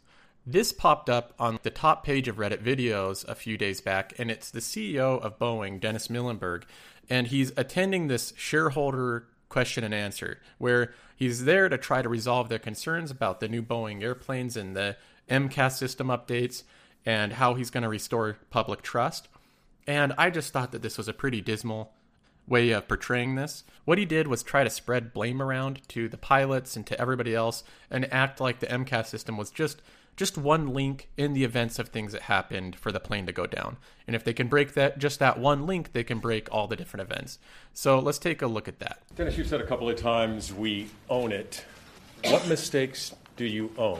This 0.45 0.73
popped 0.73 1.09
up 1.09 1.33
on 1.39 1.57
the 1.63 1.69
top 1.69 2.03
page 2.03 2.27
of 2.27 2.35
Reddit 2.35 2.61
videos 2.61 3.25
a 3.29 3.35
few 3.35 3.57
days 3.57 3.79
back, 3.79 4.13
and 4.17 4.29
it's 4.29 4.51
the 4.51 4.59
CEO 4.59 5.21
of 5.21 5.39
Boeing, 5.39 5.79
Dennis 5.79 6.09
Muilenburg, 6.09 6.65
and 7.09 7.27
he's 7.27 7.53
attending 7.55 8.07
this 8.07 8.33
shareholder 8.35 9.27
question 9.47 9.85
and 9.85 9.93
answer 9.93 10.39
where 10.57 10.93
he's 11.15 11.45
there 11.45 11.69
to 11.69 11.77
try 11.77 12.01
to 12.01 12.09
resolve 12.09 12.49
their 12.49 12.59
concerns 12.59 13.09
about 13.09 13.39
the 13.39 13.47
new 13.47 13.61
Boeing 13.61 14.03
airplanes 14.03 14.57
and 14.57 14.75
the 14.75 14.97
MCAS 15.29 15.77
system 15.77 16.07
updates 16.07 16.63
and 17.05 17.33
how 17.33 17.53
he's 17.53 17.69
going 17.69 17.83
to 17.83 17.89
restore 17.89 18.37
public 18.49 18.81
trust. 18.81 19.29
And 19.87 20.11
I 20.17 20.29
just 20.29 20.51
thought 20.51 20.73
that 20.73 20.81
this 20.81 20.97
was 20.97 21.07
a 21.07 21.13
pretty 21.13 21.39
dismal 21.39 21.93
way 22.47 22.71
of 22.71 22.89
portraying 22.89 23.35
this. 23.35 23.63
What 23.85 23.97
he 23.97 24.03
did 24.03 24.27
was 24.27 24.43
try 24.43 24.65
to 24.65 24.69
spread 24.69 25.13
blame 25.13 25.41
around 25.41 25.87
to 25.89 26.09
the 26.09 26.17
pilots 26.17 26.75
and 26.75 26.85
to 26.87 26.99
everybody 26.99 27.33
else 27.33 27.63
and 27.89 28.11
act 28.11 28.41
like 28.41 28.59
the 28.59 28.67
MCAS 28.67 29.05
system 29.05 29.37
was 29.37 29.51
just 29.51 29.81
just 30.15 30.37
one 30.37 30.67
link 30.67 31.09
in 31.17 31.33
the 31.33 31.43
events 31.43 31.79
of 31.79 31.89
things 31.89 32.11
that 32.13 32.23
happened 32.23 32.75
for 32.75 32.91
the 32.91 32.99
plane 32.99 33.25
to 33.25 33.31
go 33.31 33.45
down. 33.45 33.77
And 34.07 34.15
if 34.15 34.23
they 34.23 34.33
can 34.33 34.47
break 34.47 34.73
that 34.73 34.99
just 34.99 35.19
that 35.19 35.39
one 35.39 35.65
link, 35.65 35.93
they 35.93 36.03
can 36.03 36.19
break 36.19 36.47
all 36.51 36.67
the 36.67 36.75
different 36.75 37.09
events. 37.09 37.39
So 37.73 37.99
let's 37.99 38.19
take 38.19 38.41
a 38.41 38.47
look 38.47 38.67
at 38.67 38.79
that. 38.79 39.01
Dennis, 39.15 39.37
you've 39.37 39.47
said 39.47 39.61
a 39.61 39.65
couple 39.65 39.89
of 39.89 39.97
times 39.97 40.53
we 40.53 40.87
own 41.09 41.31
it. 41.31 41.65
What 42.25 42.47
mistakes 42.47 43.13
do 43.35 43.45
you 43.45 43.71
own? 43.77 43.99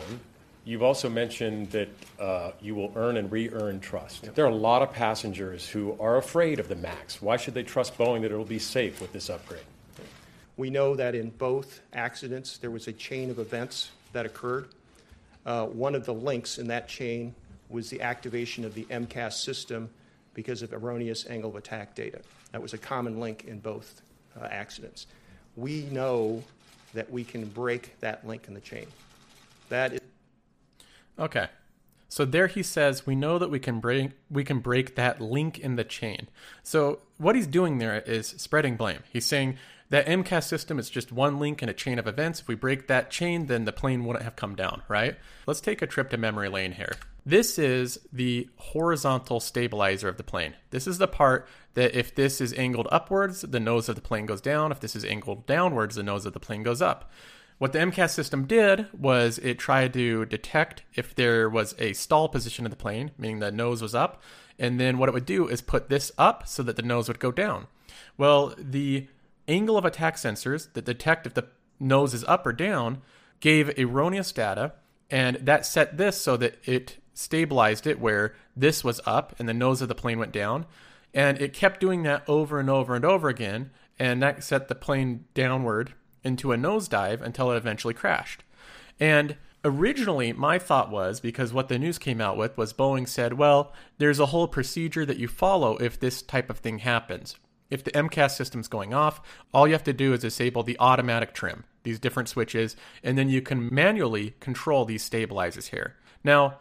You've 0.65 0.84
also 0.84 1.10
mentioned 1.10 1.71
that 1.71 1.89
uh, 2.19 2.52
you 2.62 2.73
will 2.73 2.93
earn 2.95 3.17
and 3.17 3.30
re 3.30 3.49
earn 3.49 3.82
trust. 3.82 4.23
Yep. 4.23 4.36
There 4.36 4.45
are 4.45 4.49
a 4.49 4.56
lot 4.56 4.82
of 4.82 4.93
passengers 4.93 5.67
who 5.67 5.97
are 5.99 6.15
afraid 6.17 6.60
of 6.60 6.69
the 6.69 6.76
MAX. 6.76 7.21
Why 7.21 7.36
should 7.36 7.54
they 7.54 7.63
trust 7.63 7.97
Boeing 7.97 8.21
that 8.21 8.32
it 8.32 8.38
will 8.38 8.45
be 8.45 8.60
safe 8.60 9.02
with 9.02 9.12
this 9.12 9.30
upgrade? 9.30 9.63
We 10.56 10.69
know 10.69 10.95
that 10.95 11.15
in 11.15 11.32
both 11.32 11.82
accidents, 11.91 12.60
there 12.60 12.71
was 12.71 12.88
a 12.88 12.93
chain 12.93 13.30
of 13.30 13.39
events 13.39 13.91
that 14.13 14.26
occurred. 14.26 14.69
Uh, 15.45 15.65
one 15.65 15.95
of 15.95 16.06
the 16.06 16.13
links 16.13 16.58
in 16.58 16.67
that 16.67 16.88
chain 16.88 17.36
was 17.69 17.89
the 17.89 18.01
activation 18.01 18.63
of 18.63 18.73
the 18.73 18.86
MCAS 18.86 19.34
system 19.34 19.89
because 20.34 20.62
of 20.62 20.73
erroneous 20.73 21.25
angle 21.27 21.49
of 21.49 21.56
attack 21.56 21.95
data. 21.95 22.21
That 22.51 22.62
was 22.62 22.73
a 22.73 22.77
common 22.77 23.19
link 23.19 23.45
in 23.45 23.60
both 23.60 24.01
uh, 24.39 24.45
accidents. 24.45 25.08
We 25.56 25.84
know 25.91 26.43
that 26.93 27.12
we 27.12 27.23
can 27.23 27.45
break 27.45 27.99
that 27.99 28.25
link 28.25 28.47
in 28.47 28.53
the 28.53 28.62
chain. 28.62 28.88
That 29.69 29.93
is. 29.93 29.99
Okay. 31.17 31.47
So 32.10 32.25
there 32.25 32.45
he 32.45 32.62
says 32.62 33.08
we 33.08 33.15
know 33.15 33.39
that 33.39 33.49
we 33.49 33.58
can 33.58 33.79
break 33.79 34.12
we 34.29 34.43
can 34.43 34.60
break 34.60 34.95
that 34.95 35.19
link 35.19 35.58
in 35.58 35.77
the 35.77 35.84
chain. 35.84 36.27
So 36.62 36.99
what 37.17 37.36
he's 37.36 37.47
doing 37.47 37.79
there 37.79 38.01
is 38.01 38.27
spreading 38.27 38.77
blame. 38.77 38.99
He's 39.12 39.25
saying 39.25 39.58
that 39.89 40.07
MCAS 40.07 40.43
system 40.43 40.79
is 40.79 40.89
just 40.89 41.11
one 41.11 41.39
link 41.39 41.61
in 41.61 41.69
a 41.69 41.73
chain 41.73 41.99
of 41.99 42.07
events. 42.07 42.39
If 42.39 42.47
we 42.47 42.55
break 42.55 42.87
that 42.87 43.11
chain, 43.11 43.45
then 43.47 43.65
the 43.65 43.71
plane 43.71 44.05
wouldn't 44.05 44.25
have 44.25 44.35
come 44.35 44.55
down, 44.55 44.83
right? 44.87 45.17
Let's 45.45 45.61
take 45.61 45.81
a 45.81 45.87
trip 45.87 46.09
to 46.09 46.17
memory 46.17 46.49
lane 46.49 46.73
here. 46.73 46.93
This 47.25 47.57
is 47.57 47.99
the 48.11 48.49
horizontal 48.57 49.39
stabilizer 49.39 50.09
of 50.09 50.17
the 50.17 50.23
plane. 50.23 50.55
This 50.71 50.87
is 50.87 50.97
the 50.97 51.07
part 51.07 51.47
that 51.73 51.97
if 51.97 52.13
this 52.13 52.41
is 52.41 52.53
angled 52.53 52.87
upwards, 52.91 53.41
the 53.41 53.59
nose 53.59 53.87
of 53.87 53.95
the 53.95 54.01
plane 54.01 54.25
goes 54.25 54.41
down. 54.41 54.71
If 54.71 54.79
this 54.79 54.95
is 54.95 55.05
angled 55.05 55.45
downwards, 55.45 55.95
the 55.95 56.03
nose 56.03 56.25
of 56.25 56.33
the 56.33 56.39
plane 56.39 56.63
goes 56.63 56.81
up. 56.81 57.09
What 57.59 57.71
the 57.71 57.79
MCAS 57.79 58.09
system 58.09 58.45
did 58.45 58.87
was 58.91 59.37
it 59.39 59.57
tried 59.57 59.93
to 59.93 60.25
detect 60.25 60.83
if 60.95 61.15
there 61.15 61.47
was 61.47 61.75
a 61.79 61.93
stall 61.93 62.27
position 62.27 62.65
of 62.65 62.71
the 62.71 62.77
plane, 62.77 63.11
meaning 63.17 63.39
the 63.39 63.51
nose 63.51 63.81
was 63.81 63.95
up, 63.95 64.21
and 64.59 64.79
then 64.79 64.97
what 64.97 65.07
it 65.07 65.13
would 65.13 65.25
do 65.25 65.47
is 65.47 65.61
put 65.61 65.87
this 65.87 66.11
up 66.17 66.47
so 66.47 66.61
that 66.63 66.75
the 66.75 66.81
nose 66.81 67.07
would 67.07 67.19
go 67.19 67.31
down. 67.31 67.67
Well, 68.17 68.53
the 68.57 69.07
angle 69.47 69.77
of 69.77 69.86
attack 69.86 70.15
sensors 70.15 70.71
that 70.73 70.86
detect 70.86 71.25
if 71.27 71.34
the 71.34 71.47
nose 71.79 72.13
is 72.13 72.23
up 72.25 72.45
or 72.45 72.53
down 72.53 73.01
gave 73.39 73.77
erroneous 73.77 74.32
data, 74.32 74.73
and 75.10 75.36
that 75.38 75.65
set 75.65 75.97
this 75.97 76.19
so 76.19 76.38
that 76.38 76.58
it 76.63 76.97
stabilized 77.13 77.86
it 77.86 77.99
where 77.99 78.36
this 78.56 78.84
was 78.84 79.01
up 79.06 79.36
and 79.38 79.47
the 79.47 79.53
nose 79.53 79.82
of 79.82 79.88
the 79.88 79.95
plane 79.95 80.17
went 80.17 80.32
down. 80.32 80.65
And 81.13 81.39
it 81.39 81.53
kept 81.53 81.79
doing 81.79 82.03
that 82.03 82.23
over 82.27 82.60
and 82.60 82.69
over 82.69 82.95
and 82.95 83.06
over 83.06 83.29
again, 83.29 83.69
and 83.99 84.21
that 84.23 84.43
set 84.43 84.67
the 84.67 84.75
plane 84.75 85.25
downward 85.34 85.93
into 86.23 86.51
a 86.51 86.58
nosedive 86.58 87.21
until 87.21 87.51
it 87.51 87.58
eventually 87.58 87.93
crashed. 87.93 88.43
And 88.99 89.36
originally, 89.63 90.34
my 90.34 90.58
thought 90.58 90.89
was 90.89 91.19
because 91.19 91.53
what 91.53 91.67
the 91.67 91.77
news 91.77 91.97
came 91.97 92.19
out 92.19 92.38
with 92.38 92.58
was 92.58 92.73
Boeing 92.73 93.08
said, 93.08 93.34
well, 93.34 93.73
there's 93.97 94.19
a 94.19 94.27
whole 94.27 94.47
procedure 94.47 95.06
that 95.06 95.17
you 95.17 95.27
follow 95.27 95.77
if 95.77 95.99
this 95.99 96.21
type 96.21 96.49
of 96.49 96.60
thing 96.60 96.79
happens. 96.79 97.36
If 97.73 97.83
the 97.83 97.91
MCAS 97.91 98.36
system's 98.36 98.67
going 98.67 98.93
off, 98.93 99.19
all 99.51 99.67
you 99.67 99.73
have 99.73 99.83
to 99.86 99.93
do 99.93 100.13
is 100.13 100.19
disable 100.19 100.62
the 100.62 100.77
automatic 100.79 101.33
trim, 101.33 101.63
these 101.81 101.97
different 101.97 102.29
switches, 102.29 102.75
and 103.03 103.17
then 103.17 103.29
you 103.29 103.41
can 103.41 103.73
manually 103.73 104.36
control 104.39 104.86
these 104.86 105.01
stabilizers 105.01 105.69
here. 105.69 105.95
Now, 106.23 106.59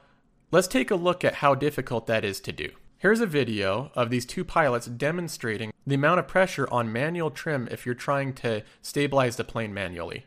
let's 0.51 0.67
take 0.67 0.91
a 0.91 0.95
look 0.95 1.23
at 1.23 1.35
how 1.35 1.55
difficult 1.55 2.07
that 2.07 2.25
is 2.25 2.41
to 2.41 2.53
do. 2.53 2.71
Here's 2.97 3.21
a 3.21 3.27
video 3.27 3.91
of 3.95 4.09
these 4.09 4.25
two 4.25 4.43
pilots 4.43 4.87
demonstrating 4.87 5.71
the 5.87 5.97
amount 5.97 6.21
of 6.21 6.29
pressure 6.29 6.67
on 6.73 6.91
manual 6.91 7.31
trim 7.31 7.69
if 7.71 7.85
you're 7.85 7.95
trying 7.95 8.33
to 8.37 8.63
stabilize 8.81 9.37
the 9.37 9.45
plane 9.45 9.75
manually. 9.75 10.25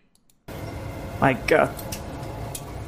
My 1.19 1.33
God. 1.33 1.73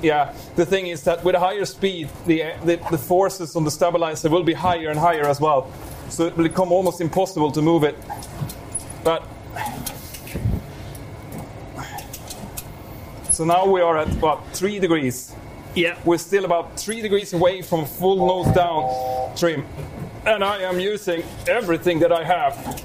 Yeah, 0.03 0.35
the 0.55 0.67
thing 0.67 0.85
is 0.85 1.03
that 1.05 1.23
with 1.23 1.33
a 1.33 1.39
higher 1.39 1.65
speed, 1.65 2.09
the, 2.27 2.53
the, 2.63 2.75
the 2.91 2.97
forces 2.99 3.55
on 3.55 3.63
the 3.63 3.71
stabilizer 3.71 4.29
will 4.29 4.43
be 4.43 4.53
higher 4.53 4.89
and 4.91 4.99
higher 4.99 5.25
as 5.27 5.41
well. 5.41 5.73
So 6.09 6.25
it 6.25 6.35
will 6.35 6.43
become 6.43 6.71
almost 6.71 7.01
impossible 7.01 7.51
to 7.51 7.61
move 7.61 7.83
it. 7.83 7.95
But 9.03 9.23
so 13.31 13.43
now 13.43 13.65
we 13.65 13.81
are 13.81 13.97
at 13.97 14.11
about 14.11 14.47
three 14.53 14.79
degrees. 14.79 15.35
Yeah. 15.75 15.97
We're 16.05 16.17
still 16.17 16.45
about 16.45 16.79
three 16.79 17.01
degrees 17.01 17.33
away 17.33 17.61
from 17.61 17.85
full 17.85 18.25
nose 18.25 18.53
down 18.55 19.35
trim. 19.35 19.65
And 20.25 20.43
I 20.43 20.63
am 20.63 20.79
using 20.79 21.23
everything 21.47 21.99
that 21.99 22.11
I 22.11 22.23
have. 22.23 22.83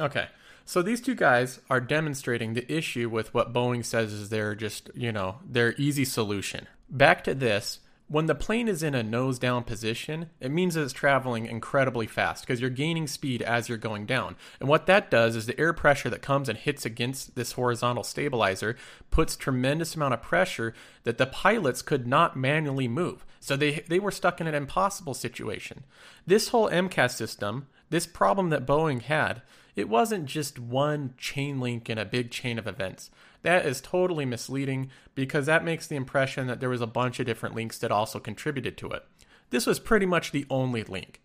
Okay. 0.00 0.28
So 0.64 0.82
these 0.82 1.00
two 1.00 1.14
guys 1.14 1.60
are 1.70 1.80
demonstrating 1.80 2.54
the 2.54 2.70
issue 2.70 3.08
with 3.08 3.32
what 3.32 3.52
Boeing 3.52 3.84
says 3.84 4.12
is 4.12 4.28
their 4.28 4.54
just, 4.54 4.90
you 4.94 5.12
know, 5.12 5.36
their 5.46 5.74
easy 5.78 6.04
solution. 6.04 6.66
Back 6.90 7.24
to 7.24 7.34
this, 7.34 7.80
when 8.08 8.26
the 8.26 8.34
plane 8.34 8.68
is 8.68 8.82
in 8.82 8.94
a 8.94 9.02
nose 9.02 9.38
down 9.38 9.64
position, 9.64 10.30
it 10.40 10.50
means 10.50 10.74
that 10.74 10.82
it's 10.82 10.94
traveling 10.94 11.44
incredibly 11.44 12.06
fast 12.06 12.44
because 12.44 12.60
you're 12.60 12.70
gaining 12.70 13.06
speed 13.06 13.42
as 13.42 13.68
you're 13.68 13.76
going 13.76 14.06
down. 14.06 14.34
And 14.60 14.68
what 14.68 14.86
that 14.86 15.10
does 15.10 15.36
is 15.36 15.44
the 15.44 15.58
air 15.60 15.74
pressure 15.74 16.08
that 16.08 16.22
comes 16.22 16.48
and 16.48 16.58
hits 16.58 16.86
against 16.86 17.34
this 17.34 17.52
horizontal 17.52 18.02
stabilizer 18.02 18.76
puts 19.10 19.36
tremendous 19.36 19.94
amount 19.94 20.14
of 20.14 20.22
pressure 20.22 20.72
that 21.04 21.18
the 21.18 21.26
pilots 21.26 21.82
could 21.82 22.06
not 22.06 22.36
manually 22.36 22.88
move. 22.88 23.26
So 23.40 23.56
they 23.56 23.84
they 23.88 24.00
were 24.00 24.10
stuck 24.10 24.40
in 24.40 24.46
an 24.46 24.54
impossible 24.54 25.14
situation. 25.14 25.84
This 26.26 26.48
whole 26.48 26.70
MCAS 26.70 27.10
system, 27.10 27.68
this 27.90 28.06
problem 28.06 28.48
that 28.50 28.66
Boeing 28.66 29.02
had, 29.02 29.42
it 29.76 29.88
wasn't 29.88 30.26
just 30.26 30.58
one 30.58 31.14
chain 31.18 31.60
link 31.60 31.88
in 31.90 31.98
a 31.98 32.04
big 32.04 32.30
chain 32.30 32.58
of 32.58 32.66
events. 32.66 33.10
That 33.42 33.66
is 33.66 33.80
totally 33.80 34.24
misleading 34.24 34.90
because 35.14 35.46
that 35.46 35.64
makes 35.64 35.86
the 35.86 35.96
impression 35.96 36.46
that 36.48 36.60
there 36.60 36.68
was 36.68 36.80
a 36.80 36.86
bunch 36.86 37.20
of 37.20 37.26
different 37.26 37.54
links 37.54 37.78
that 37.78 37.92
also 37.92 38.18
contributed 38.18 38.76
to 38.78 38.88
it. 38.90 39.04
This 39.50 39.66
was 39.66 39.78
pretty 39.78 40.06
much 40.06 40.32
the 40.32 40.46
only 40.50 40.82
link. 40.82 41.20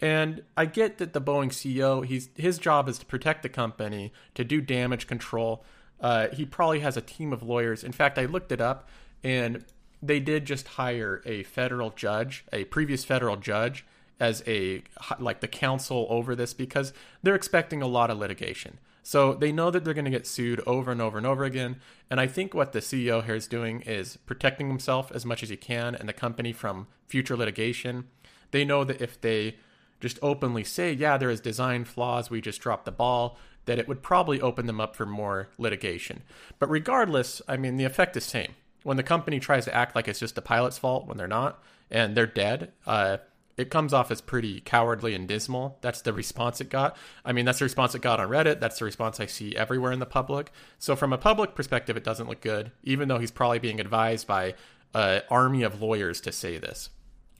And 0.00 0.42
I 0.56 0.64
get 0.64 0.98
that 0.98 1.12
the 1.12 1.20
Boeing 1.20 1.50
CEO, 1.50 2.04
he's 2.04 2.30
his 2.34 2.58
job 2.58 2.88
is 2.88 2.98
to 2.98 3.06
protect 3.06 3.42
the 3.42 3.48
company, 3.50 4.12
to 4.34 4.44
do 4.44 4.60
damage 4.60 5.06
control. 5.06 5.62
Uh, 6.00 6.28
he 6.28 6.46
probably 6.46 6.80
has 6.80 6.96
a 6.96 7.02
team 7.02 7.32
of 7.32 7.42
lawyers. 7.42 7.84
In 7.84 7.92
fact, 7.92 8.18
I 8.18 8.24
looked 8.24 8.50
it 8.50 8.62
up, 8.62 8.88
and 9.22 9.64
they 10.02 10.18
did 10.18 10.46
just 10.46 10.68
hire 10.68 11.20
a 11.26 11.42
federal 11.42 11.90
judge, 11.90 12.46
a 12.50 12.64
previous 12.64 13.04
federal 13.04 13.36
judge, 13.36 13.84
as 14.18 14.42
a 14.46 14.82
like 15.18 15.40
the 15.40 15.48
counsel 15.48 16.06
over 16.08 16.34
this 16.34 16.54
because 16.54 16.92
they're 17.22 17.34
expecting 17.34 17.82
a 17.82 17.86
lot 17.86 18.10
of 18.10 18.18
litigation. 18.18 18.78
So 19.02 19.34
they 19.34 19.52
know 19.52 19.70
that 19.70 19.84
they're 19.84 19.94
going 19.94 20.04
to 20.04 20.10
get 20.10 20.26
sued 20.26 20.60
over 20.66 20.90
and 20.90 21.00
over 21.00 21.18
and 21.18 21.26
over 21.26 21.44
again. 21.44 21.76
And 22.10 22.20
I 22.20 22.26
think 22.26 22.54
what 22.54 22.72
the 22.72 22.80
CEO 22.80 23.24
here 23.24 23.34
is 23.34 23.46
doing 23.46 23.80
is 23.82 24.16
protecting 24.18 24.68
himself 24.68 25.10
as 25.12 25.24
much 25.24 25.42
as 25.42 25.48
he 25.48 25.56
can 25.56 25.94
and 25.94 26.08
the 26.08 26.12
company 26.12 26.52
from 26.52 26.86
future 27.06 27.36
litigation. 27.36 28.08
They 28.50 28.64
know 28.64 28.84
that 28.84 29.00
if 29.00 29.20
they 29.20 29.56
just 30.00 30.18
openly 30.22 30.64
say, 30.64 30.92
yeah, 30.92 31.16
there 31.16 31.30
is 31.30 31.40
design 31.40 31.84
flaws, 31.84 32.30
we 32.30 32.40
just 32.40 32.60
dropped 32.60 32.84
the 32.84 32.92
ball, 32.92 33.38
that 33.66 33.78
it 33.78 33.86
would 33.86 34.02
probably 34.02 34.40
open 34.40 34.66
them 34.66 34.80
up 34.80 34.96
for 34.96 35.06
more 35.06 35.48
litigation. 35.58 36.22
But 36.58 36.70
regardless, 36.70 37.42
I 37.46 37.56
mean, 37.56 37.76
the 37.76 37.84
effect 37.84 38.16
is 38.16 38.24
the 38.24 38.30
same. 38.30 38.54
When 38.82 38.96
the 38.96 39.02
company 39.02 39.38
tries 39.38 39.66
to 39.66 39.74
act 39.74 39.94
like 39.94 40.08
it's 40.08 40.20
just 40.20 40.34
the 40.34 40.42
pilot's 40.42 40.78
fault 40.78 41.06
when 41.06 41.18
they're 41.18 41.28
not, 41.28 41.62
and 41.90 42.16
they're 42.16 42.26
dead, 42.26 42.72
uh, 42.86 43.18
it 43.56 43.70
comes 43.70 43.92
off 43.92 44.10
as 44.10 44.20
pretty 44.20 44.60
cowardly 44.60 45.14
and 45.14 45.28
dismal. 45.28 45.78
That's 45.80 46.00
the 46.02 46.12
response 46.12 46.60
it 46.60 46.70
got. 46.70 46.96
I 47.24 47.32
mean, 47.32 47.44
that's 47.44 47.58
the 47.58 47.64
response 47.64 47.94
it 47.94 48.02
got 48.02 48.20
on 48.20 48.28
Reddit. 48.28 48.60
That's 48.60 48.78
the 48.78 48.84
response 48.84 49.20
I 49.20 49.26
see 49.26 49.54
everywhere 49.56 49.92
in 49.92 49.98
the 49.98 50.06
public. 50.06 50.52
So, 50.78 50.96
from 50.96 51.12
a 51.12 51.18
public 51.18 51.54
perspective, 51.54 51.96
it 51.96 52.04
doesn't 52.04 52.28
look 52.28 52.40
good, 52.40 52.72
even 52.82 53.08
though 53.08 53.18
he's 53.18 53.30
probably 53.30 53.58
being 53.58 53.80
advised 53.80 54.26
by 54.26 54.54
an 54.94 55.22
army 55.30 55.62
of 55.62 55.82
lawyers 55.82 56.20
to 56.22 56.32
say 56.32 56.58
this. 56.58 56.90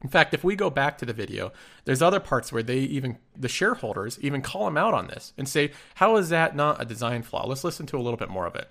In 0.03 0.09
fact, 0.09 0.33
if 0.33 0.43
we 0.43 0.57
go 0.57 0.71
back 0.71 0.97
to 0.99 1.05
the 1.05 1.13
video, 1.13 1.53
there's 1.85 2.01
other 2.01 2.21
parts 2.21 2.53
where 2.53 2.63
they 2.63 2.79
even, 2.79 3.19
the 3.37 3.49
shareholders, 3.49 4.19
even 4.23 4.41
call 4.41 4.67
him 4.67 4.79
out 4.79 4.95
on 4.95 5.09
this 5.09 5.35
and 5.37 5.47
say, 5.47 5.73
how 5.97 6.17
is 6.17 6.31
that 6.31 6.57
not 6.57 6.81
a 6.81 6.87
design 6.87 7.23
flaw? 7.23 7.47
Let's 7.47 7.65
listen 7.65 7.85
to 7.87 7.99
a 7.99 8.01
little 8.01 8.17
bit 8.17 8.31
more 8.31 8.47
of 8.47 8.55
it. 8.55 8.69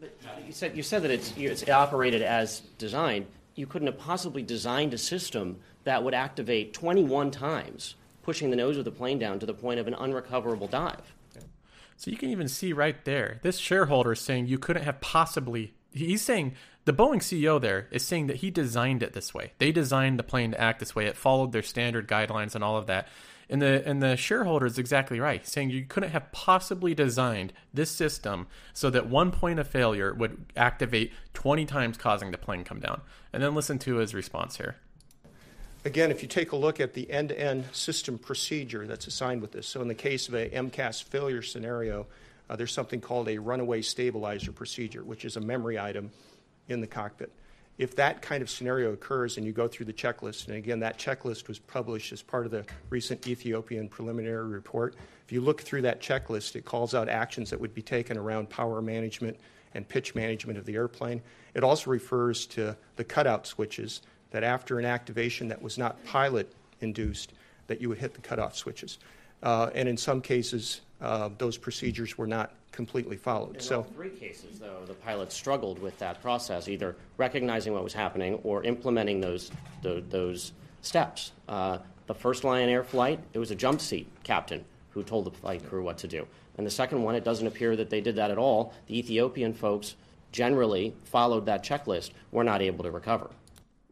But 0.00 0.16
You 0.46 0.52
said, 0.52 0.76
you 0.76 0.82
said 0.82 1.02
that 1.02 1.10
it's, 1.10 1.34
it's 1.36 1.68
operated 1.68 2.22
as 2.22 2.60
designed. 2.78 3.26
You 3.56 3.66
couldn't 3.66 3.88
have 3.88 3.98
possibly 3.98 4.42
designed 4.42 4.94
a 4.94 4.98
system 4.98 5.58
that 5.84 6.04
would 6.04 6.14
activate 6.14 6.72
21 6.72 7.30
times, 7.30 7.94
pushing 8.22 8.50
the 8.50 8.56
nose 8.56 8.76
of 8.76 8.84
the 8.84 8.90
plane 8.90 9.18
down 9.18 9.38
to 9.38 9.46
the 9.46 9.54
point 9.54 9.80
of 9.80 9.86
an 9.86 9.94
unrecoverable 9.94 10.66
dive. 10.66 11.14
So 12.00 12.10
you 12.10 12.16
can 12.16 12.30
even 12.30 12.48
see 12.48 12.72
right 12.72 13.04
there, 13.04 13.40
this 13.42 13.58
shareholder 13.58 14.12
is 14.12 14.20
saying 14.20 14.46
you 14.46 14.58
couldn't 14.58 14.84
have 14.84 15.02
possibly. 15.02 15.74
He's 15.92 16.22
saying 16.22 16.54
the 16.86 16.94
Boeing 16.94 17.18
CEO 17.18 17.60
there 17.60 17.88
is 17.90 18.02
saying 18.02 18.26
that 18.28 18.36
he 18.36 18.50
designed 18.50 19.02
it 19.02 19.12
this 19.12 19.34
way. 19.34 19.52
They 19.58 19.70
designed 19.70 20.18
the 20.18 20.22
plane 20.22 20.52
to 20.52 20.60
act 20.60 20.80
this 20.80 20.94
way. 20.94 21.04
It 21.04 21.16
followed 21.16 21.52
their 21.52 21.62
standard 21.62 22.08
guidelines 22.08 22.54
and 22.54 22.64
all 22.64 22.78
of 22.78 22.86
that. 22.86 23.06
And 23.50 23.60
the 23.60 23.82
and 23.86 24.02
the 24.02 24.16
shareholder 24.16 24.64
is 24.64 24.78
exactly 24.78 25.20
right, 25.20 25.46
saying 25.46 25.70
you 25.70 25.84
couldn't 25.84 26.12
have 26.12 26.32
possibly 26.32 26.94
designed 26.94 27.52
this 27.74 27.90
system 27.90 28.46
so 28.72 28.88
that 28.88 29.08
one 29.08 29.30
point 29.30 29.58
of 29.58 29.68
failure 29.68 30.14
would 30.14 30.46
activate 30.56 31.12
20 31.34 31.66
times, 31.66 31.98
causing 31.98 32.30
the 32.30 32.38
plane 32.38 32.64
come 32.64 32.80
down. 32.80 33.02
And 33.30 33.42
then 33.42 33.54
listen 33.54 33.78
to 33.80 33.96
his 33.96 34.14
response 34.14 34.56
here. 34.56 34.76
Again, 35.82 36.10
if 36.10 36.20
you 36.20 36.28
take 36.28 36.52
a 36.52 36.56
look 36.56 36.78
at 36.78 36.92
the 36.92 37.10
end 37.10 37.30
to 37.30 37.40
end 37.40 37.64
system 37.72 38.18
procedure 38.18 38.86
that's 38.86 39.06
assigned 39.06 39.40
with 39.40 39.52
this, 39.52 39.66
so 39.66 39.80
in 39.80 39.88
the 39.88 39.94
case 39.94 40.28
of 40.28 40.34
a 40.34 40.50
MCAS 40.50 41.02
failure 41.02 41.40
scenario, 41.40 42.06
uh, 42.50 42.56
there's 42.56 42.72
something 42.72 43.00
called 43.00 43.30
a 43.30 43.38
runaway 43.38 43.80
stabilizer 43.80 44.52
procedure, 44.52 45.02
which 45.02 45.24
is 45.24 45.36
a 45.36 45.40
memory 45.40 45.78
item 45.78 46.10
in 46.68 46.82
the 46.82 46.86
cockpit. 46.86 47.32
If 47.78 47.96
that 47.96 48.20
kind 48.20 48.42
of 48.42 48.50
scenario 48.50 48.92
occurs 48.92 49.38
and 49.38 49.46
you 49.46 49.52
go 49.52 49.68
through 49.68 49.86
the 49.86 49.94
checklist, 49.94 50.48
and 50.48 50.56
again, 50.56 50.80
that 50.80 50.98
checklist 50.98 51.48
was 51.48 51.58
published 51.58 52.12
as 52.12 52.20
part 52.20 52.44
of 52.44 52.52
the 52.52 52.66
recent 52.90 53.26
Ethiopian 53.26 53.88
preliminary 53.88 54.48
report. 54.48 54.96
If 55.24 55.32
you 55.32 55.40
look 55.40 55.62
through 55.62 55.82
that 55.82 56.02
checklist, 56.02 56.56
it 56.56 56.66
calls 56.66 56.94
out 56.94 57.08
actions 57.08 57.48
that 57.48 57.60
would 57.60 57.72
be 57.72 57.80
taken 57.80 58.18
around 58.18 58.50
power 58.50 58.82
management 58.82 59.38
and 59.72 59.88
pitch 59.88 60.14
management 60.14 60.58
of 60.58 60.66
the 60.66 60.74
airplane. 60.74 61.22
It 61.54 61.64
also 61.64 61.90
refers 61.90 62.44
to 62.48 62.76
the 62.96 63.04
cutout 63.04 63.46
switches 63.46 64.02
that 64.30 64.44
after 64.44 64.78
an 64.78 64.84
activation 64.84 65.48
that 65.48 65.60
was 65.60 65.78
not 65.78 66.02
pilot 66.04 66.52
induced, 66.80 67.32
that 67.66 67.80
you 67.80 67.88
would 67.88 67.98
hit 67.98 68.14
the 68.14 68.20
cutoff 68.20 68.56
switches. 68.56 68.98
Uh, 69.42 69.70
and 69.74 69.88
in 69.88 69.96
some 69.96 70.20
cases, 70.20 70.80
uh, 71.00 71.30
those 71.38 71.56
procedures 71.56 72.18
were 72.18 72.26
not 72.26 72.52
completely 72.72 73.16
followed. 73.16 73.56
In 73.56 73.62
so, 73.62 73.82
three 73.94 74.10
cases, 74.10 74.58
though, 74.58 74.84
the 74.86 74.94
pilot 74.94 75.32
struggled 75.32 75.78
with 75.80 75.98
that 75.98 76.20
process, 76.22 76.68
either 76.68 76.96
recognizing 77.16 77.72
what 77.72 77.82
was 77.82 77.92
happening 77.92 78.34
or 78.44 78.62
implementing 78.64 79.20
those 79.20 79.50
those, 79.82 80.02
those 80.10 80.52
steps. 80.82 81.32
Uh, 81.48 81.78
the 82.06 82.14
first 82.14 82.44
Lion 82.44 82.68
Air 82.68 82.84
flight, 82.84 83.20
it 83.32 83.38
was 83.38 83.50
a 83.50 83.54
jump 83.54 83.80
seat 83.80 84.06
captain 84.24 84.64
who 84.90 85.02
told 85.02 85.24
the 85.24 85.30
flight 85.30 85.64
crew 85.64 85.82
what 85.82 85.98
to 85.98 86.08
do. 86.08 86.26
And 86.58 86.66
the 86.66 86.70
second 86.70 87.02
one, 87.02 87.14
it 87.14 87.24
doesn't 87.24 87.46
appear 87.46 87.76
that 87.76 87.88
they 87.88 88.00
did 88.00 88.16
that 88.16 88.30
at 88.30 88.38
all. 88.38 88.74
The 88.86 88.98
Ethiopian 88.98 89.54
folks 89.54 89.94
generally 90.32 90.94
followed 91.04 91.46
that 91.46 91.64
checklist, 91.64 92.10
were 92.30 92.44
not 92.44 92.62
able 92.62 92.84
to 92.84 92.90
recover. 92.90 93.30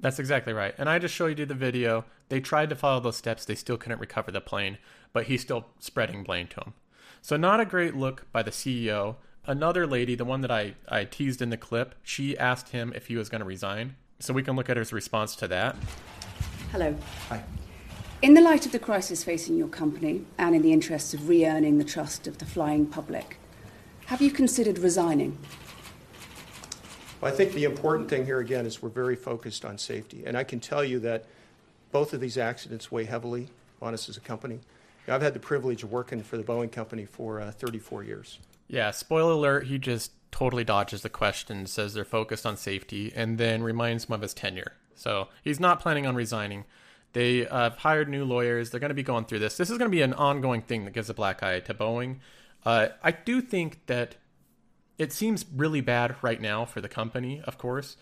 That's 0.01 0.19
exactly 0.19 0.53
right. 0.53 0.75
And 0.79 0.89
I 0.89 0.99
just 0.99 1.15
showed 1.15 1.39
you 1.39 1.47
the 1.47 1.55
video. 1.55 2.05
They 2.29 2.41
tried 2.41 2.71
to 2.71 2.77
follow 2.77 3.01
those 3.01 3.17
steps. 3.17 3.45
They 3.45 3.55
still 3.55 3.77
couldn't 3.77 4.01
recover 4.01 4.31
the 4.31 4.41
plane, 4.41 4.79
but 5.13 5.25
he's 5.25 5.41
still 5.41 5.67
spreading 5.81 6.23
blame 6.23 6.47
to 6.49 6.61
him. 6.61 6.75
So, 7.21 7.37
not 7.37 7.59
a 7.61 7.65
great 7.65 7.97
look 7.97 8.31
by 8.31 8.43
the 8.43 8.51
CEO. 8.51 9.17
Another 9.45 9.87
lady, 9.87 10.15
the 10.15 10.25
one 10.25 10.41
that 10.43 10.51
I, 10.51 10.75
I 10.89 11.05
teased 11.05 11.43
in 11.43 11.51
the 11.51 11.57
clip, 11.57 11.95
she 12.03 12.39
asked 12.39 12.69
him 12.69 12.93
if 12.95 13.09
he 13.09 13.17
was 13.17 13.29
going 13.29 13.41
to 13.41 13.47
resign. 13.47 13.97
So, 14.21 14.33
we 14.33 14.43
can 14.43 14.55
look 14.55 14.71
at 14.71 14.77
his 14.77 14.93
response 14.93 15.35
to 15.37 15.49
that. 15.49 15.75
Hello. 16.71 16.95
Hi. 17.29 17.43
In 18.21 18.35
the 18.35 18.41
light 18.41 18.67
of 18.67 18.73
the 18.73 18.79
crisis 18.79 19.25
facing 19.25 19.57
your 19.57 19.69
company 19.69 20.25
and 20.39 20.55
in 20.55 20.63
the 20.63 20.73
interests 20.73 21.15
of 21.15 21.29
re 21.29 21.47
earning 21.47 21.79
the 21.79 21.85
trust 21.85 22.27
of 22.27 22.39
the 22.39 22.45
flying 22.45 22.87
public, 22.87 23.39
have 24.07 24.23
you 24.23 24.31
considered 24.31 24.79
resigning? 24.79 25.39
Well, 27.21 27.33
I 27.33 27.35
think 27.35 27.53
the 27.53 27.65
important 27.65 28.09
thing 28.09 28.25
here 28.25 28.39
again 28.39 28.65
is 28.65 28.81
we're 28.81 28.91
very 28.91 29.17
focused 29.17 29.65
on 29.65 29.77
safety. 29.79 30.23
And 30.25 30.37
I 30.37 30.45
can 30.45 30.61
tell 30.61 30.85
you 30.85 31.01
that 31.01 31.25
both 31.91 32.13
of 32.13 32.21
these 32.21 32.39
accidents 32.39 32.93
weigh 32.93 33.05
heavily 33.05 33.49
on 33.83 33.95
us 33.95 34.09
as 34.09 34.17
a 34.17 34.21
company. 34.21 34.61
I've 35.09 35.23
had 35.23 35.35
the 35.35 35.41
privilege 35.41 35.83
of 35.83 35.91
working 35.91 36.23
for 36.23 36.37
the 36.37 36.45
Boeing 36.45 36.71
company 36.71 37.07
for 37.07 37.41
uh, 37.41 37.51
34 37.51 38.05
years. 38.05 38.39
Yeah, 38.69 38.91
spoiler 38.91 39.33
alert, 39.33 39.67
he 39.67 39.79
just 39.79 40.13
totally 40.31 40.65
dodges 40.65 41.01
the 41.03 41.09
question, 41.09 41.67
says 41.67 41.95
they're 41.95 42.05
focused 42.05 42.45
on 42.45 42.57
safety, 42.59 43.11
and 43.17 43.39
then 43.39 43.63
reminds 43.63 44.05
him 44.05 44.13
of 44.13 44.21
his 44.21 44.35
tenure. 44.35 44.75
So 44.95 45.29
he's 45.43 45.59
not 45.59 45.81
planning 45.81 46.07
on 46.07 46.15
resigning. 46.15 46.67
They 47.15 47.47
uh, 47.47 47.71
have 47.71 47.77
hired 47.77 48.11
new 48.11 48.25
lawyers. 48.25 48.71
They're 48.71 48.81
going 48.81 48.91
to 48.91 48.95
be 48.95 49.03
going 49.03 49.25
through 49.25 49.39
this. 49.39 49.57
This 49.57 49.71
is 49.71 49.79
going 49.79 49.91
to 49.91 49.95
be 49.97 50.03
an 50.03 50.13
ongoing 50.13 50.61
thing 50.61 50.85
that 50.85 50.93
gives 50.93 51.09
a 51.09 51.15
black 51.15 51.43
eye 51.43 51.61
to 51.61 51.73
Boeing. 51.73 52.19
Uh, 52.67 52.89
I 53.03 53.13
do 53.13 53.41
think 53.41 53.87
that 53.87 54.17
it 54.99 55.13
seems 55.13 55.47
really 55.55 55.81
bad 55.81 56.17
right 56.23 56.41
now 56.41 56.65
for 56.65 56.81
the 56.81 56.89
company, 56.89 57.41
of 57.45 57.57
course. 57.57 57.97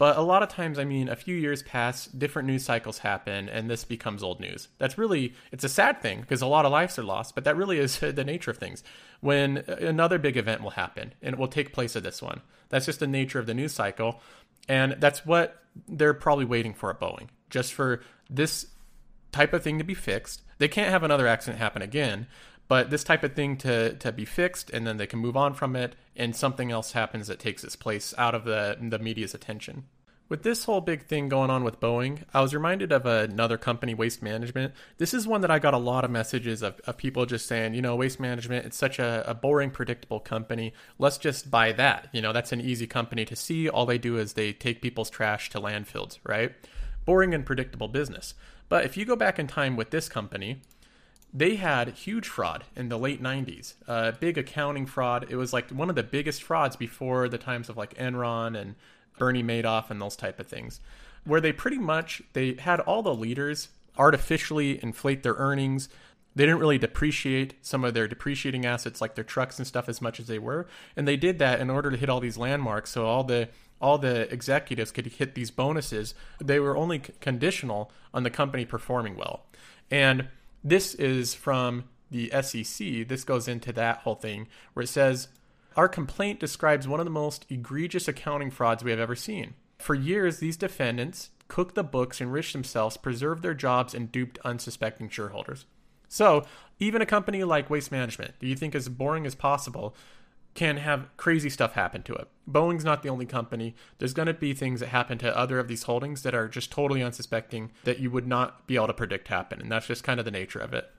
But 0.00 0.16
a 0.16 0.22
lot 0.22 0.42
of 0.42 0.48
times, 0.48 0.78
I 0.78 0.84
mean, 0.84 1.10
a 1.10 1.14
few 1.14 1.36
years 1.36 1.62
pass, 1.62 2.06
different 2.06 2.46
news 2.48 2.64
cycles 2.64 2.98
happen, 2.98 3.50
and 3.50 3.68
this 3.68 3.84
becomes 3.84 4.22
old 4.22 4.40
news. 4.40 4.68
That's 4.78 4.96
really, 4.96 5.34
it's 5.52 5.62
a 5.62 5.68
sad 5.68 6.00
thing 6.00 6.22
because 6.22 6.40
a 6.40 6.46
lot 6.46 6.64
of 6.64 6.72
lives 6.72 6.98
are 6.98 7.02
lost, 7.02 7.34
but 7.34 7.44
that 7.44 7.54
really 7.54 7.78
is 7.78 7.98
the 8.00 8.24
nature 8.24 8.50
of 8.50 8.56
things. 8.56 8.82
When 9.20 9.58
uh, 9.58 9.76
another 9.80 10.18
big 10.18 10.38
event 10.38 10.62
will 10.62 10.70
happen, 10.70 11.12
and 11.20 11.34
it 11.34 11.38
will 11.38 11.48
take 11.48 11.74
place 11.74 11.96
of 11.96 12.02
this 12.02 12.22
one, 12.22 12.40
that's 12.70 12.86
just 12.86 13.00
the 13.00 13.06
nature 13.06 13.38
of 13.38 13.44
the 13.44 13.52
news 13.52 13.72
cycle. 13.72 14.20
And 14.68 14.96
that's 15.00 15.26
what 15.26 15.62
they're 15.86 16.14
probably 16.14 16.46
waiting 16.46 16.72
for 16.72 16.88
at 16.88 16.98
Boeing, 16.98 17.28
just 17.50 17.74
for 17.74 18.00
this 18.30 18.68
type 19.32 19.52
of 19.52 19.62
thing 19.62 19.76
to 19.76 19.84
be 19.84 19.94
fixed. 19.94 20.40
They 20.56 20.68
can't 20.68 20.90
have 20.90 21.02
another 21.02 21.26
accident 21.26 21.60
happen 21.60 21.82
again, 21.82 22.26
but 22.70 22.88
this 22.88 23.02
type 23.02 23.24
of 23.24 23.34
thing 23.34 23.56
to 23.56 23.94
to 23.94 24.12
be 24.12 24.24
fixed 24.24 24.70
and 24.70 24.86
then 24.86 24.96
they 24.96 25.06
can 25.06 25.18
move 25.18 25.36
on 25.36 25.52
from 25.52 25.74
it 25.74 25.96
and 26.14 26.36
something 26.36 26.70
else 26.70 26.92
happens 26.92 27.26
that 27.26 27.40
takes 27.40 27.64
its 27.64 27.74
place 27.74 28.14
out 28.16 28.34
of 28.34 28.44
the 28.44 28.78
the 28.80 28.98
media's 28.98 29.34
attention 29.34 29.84
with 30.28 30.44
this 30.44 30.62
whole 30.62 30.80
big 30.80 31.06
thing 31.06 31.28
going 31.28 31.50
on 31.50 31.64
with 31.64 31.80
Boeing, 31.80 32.22
I 32.32 32.40
was 32.40 32.54
reminded 32.54 32.92
of 32.92 33.04
another 33.04 33.58
company, 33.58 33.94
Waste 33.94 34.22
Management. 34.22 34.74
This 34.96 35.12
is 35.12 35.26
one 35.26 35.40
that 35.40 35.50
I 35.50 35.58
got 35.58 35.74
a 35.74 35.78
lot 35.78 36.04
of 36.04 36.10
messages 36.12 36.62
of, 36.62 36.80
of 36.86 36.96
people 36.96 37.26
just 37.26 37.46
saying, 37.46 37.74
you 37.74 37.82
know, 37.82 37.96
Waste 37.96 38.20
Management, 38.20 38.64
it's 38.64 38.76
such 38.76 39.00
a, 39.00 39.28
a, 39.28 39.34
boring, 39.34 39.72
predictable 39.72 40.20
company. 40.20 40.72
Let's 41.00 41.18
just 41.18 41.50
buy 41.50 41.72
that. 41.72 42.10
You 42.12 42.22
know, 42.22 42.32
that's 42.32 42.52
an 42.52 42.60
easy 42.60 42.86
company 42.86 43.24
to 43.24 43.34
see. 43.34 43.68
All 43.68 43.86
they 43.86 43.98
do 43.98 44.18
is 44.18 44.34
they 44.34 44.52
take 44.52 44.80
people's 44.80 45.10
trash 45.10 45.50
to 45.50 45.60
landfills, 45.60 46.20
right? 46.22 46.52
Boring 47.04 47.34
and 47.34 47.44
predictable 47.44 47.88
business. 47.88 48.34
But 48.68 48.84
if 48.84 48.96
you 48.96 49.04
go 49.04 49.16
back 49.16 49.40
in 49.40 49.48
time 49.48 49.74
with 49.74 49.90
this 49.90 50.08
company, 50.08 50.62
they 51.32 51.56
had 51.56 51.88
huge 51.90 52.26
fraud 52.26 52.64
in 52.74 52.88
the 52.88 52.98
late 52.98 53.22
90s 53.22 53.74
uh, 53.86 54.12
big 54.12 54.36
accounting 54.36 54.86
fraud. 54.86 55.26
It 55.28 55.36
was 55.36 55.52
like 55.52 55.70
one 55.70 55.88
of 55.88 55.96
the 55.96 56.02
biggest 56.02 56.42
frauds 56.42 56.76
before 56.76 57.28
the 57.28 57.38
times 57.38 57.68
of 57.68 57.76
like 57.76 57.94
enron 57.94 58.60
and 58.60 58.74
bernie 59.18 59.42
madoff 59.42 59.90
and 59.90 60.00
those 60.00 60.16
type 60.16 60.40
of 60.40 60.46
things 60.46 60.80
where 61.24 61.40
they 61.40 61.52
pretty 61.52 61.78
much 61.78 62.22
they 62.32 62.54
had 62.54 62.80
all 62.80 63.02
the 63.02 63.14
leaders 63.14 63.68
artificially 63.98 64.82
inflate 64.82 65.22
their 65.22 65.34
earnings. 65.34 65.88
They 66.34 66.46
didn't 66.46 66.60
really 66.60 66.78
depreciate 66.78 67.54
some 67.60 67.84
of 67.84 67.92
their 67.92 68.06
depreciating 68.06 68.64
assets 68.64 69.00
like 69.00 69.14
their 69.14 69.24
trucks 69.24 69.58
and 69.58 69.66
stuff 69.66 69.88
as 69.88 70.00
much 70.00 70.20
as 70.20 70.26
they 70.26 70.38
were. 70.38 70.66
And 70.96 71.06
they 71.06 71.16
did 71.16 71.38
that 71.40 71.60
in 71.60 71.70
order 71.70 71.90
to 71.90 71.96
hit 71.96 72.08
all 72.08 72.20
these 72.20 72.38
landmarks 72.38 72.90
so 72.90 73.06
all 73.06 73.24
the 73.24 73.48
all 73.80 73.96
the 73.96 74.32
executives 74.32 74.92
could 74.92 75.06
hit 75.06 75.34
these 75.34 75.50
bonuses. 75.50 76.14
They 76.38 76.60
were 76.60 76.76
only 76.76 76.98
conditional 76.98 77.90
on 78.12 78.24
the 78.24 78.30
company 78.30 78.66
performing 78.66 79.16
well. 79.16 79.46
And 79.90 80.28
this 80.62 80.94
is 80.94 81.34
from 81.34 81.84
the 82.10 82.30
SEC. 82.42 83.08
This 83.08 83.24
goes 83.24 83.48
into 83.48 83.72
that 83.72 83.98
whole 83.98 84.14
thing 84.14 84.48
where 84.72 84.84
it 84.84 84.88
says, 84.88 85.28
Our 85.76 85.88
complaint 85.88 86.40
describes 86.40 86.88
one 86.88 87.00
of 87.00 87.06
the 87.06 87.10
most 87.10 87.46
egregious 87.48 88.08
accounting 88.08 88.50
frauds 88.50 88.84
we 88.84 88.90
have 88.90 89.00
ever 89.00 89.16
seen. 89.16 89.54
For 89.78 89.94
years, 89.94 90.38
these 90.38 90.56
defendants 90.56 91.30
cooked 91.48 91.74
the 91.74 91.84
books, 91.84 92.20
enriched 92.20 92.52
themselves, 92.52 92.96
preserved 92.96 93.42
their 93.42 93.54
jobs, 93.54 93.94
and 93.94 94.12
duped 94.12 94.38
unsuspecting 94.44 95.08
shareholders. 95.08 95.66
So, 96.08 96.44
even 96.78 97.02
a 97.02 97.06
company 97.06 97.44
like 97.44 97.70
Waste 97.70 97.92
Management, 97.92 98.34
do 98.40 98.46
you 98.46 98.56
think 98.56 98.74
as 98.74 98.88
boring 98.88 99.26
as 99.26 99.34
possible, 99.34 99.94
can 100.54 100.78
have 100.78 101.08
crazy 101.16 101.48
stuff 101.48 101.74
happen 101.74 102.02
to 102.02 102.14
it. 102.14 102.28
Boeing's 102.50 102.84
not 102.84 103.02
the 103.02 103.08
only 103.08 103.26
company. 103.26 103.74
There's 103.98 104.14
going 104.14 104.26
to 104.26 104.34
be 104.34 104.52
things 104.52 104.80
that 104.80 104.88
happen 104.88 105.18
to 105.18 105.36
other 105.36 105.58
of 105.58 105.68
these 105.68 105.84
holdings 105.84 106.22
that 106.22 106.34
are 106.34 106.48
just 106.48 106.72
totally 106.72 107.02
unsuspecting 107.02 107.70
that 107.84 108.00
you 108.00 108.10
would 108.10 108.26
not 108.26 108.66
be 108.66 108.74
able 108.74 108.88
to 108.88 108.94
predict 108.94 109.28
happen. 109.28 109.60
And 109.60 109.70
that's 109.70 109.86
just 109.86 110.04
kind 110.04 110.18
of 110.18 110.24
the 110.24 110.32
nature 110.32 110.58
of 110.58 110.74
it. 110.74 110.90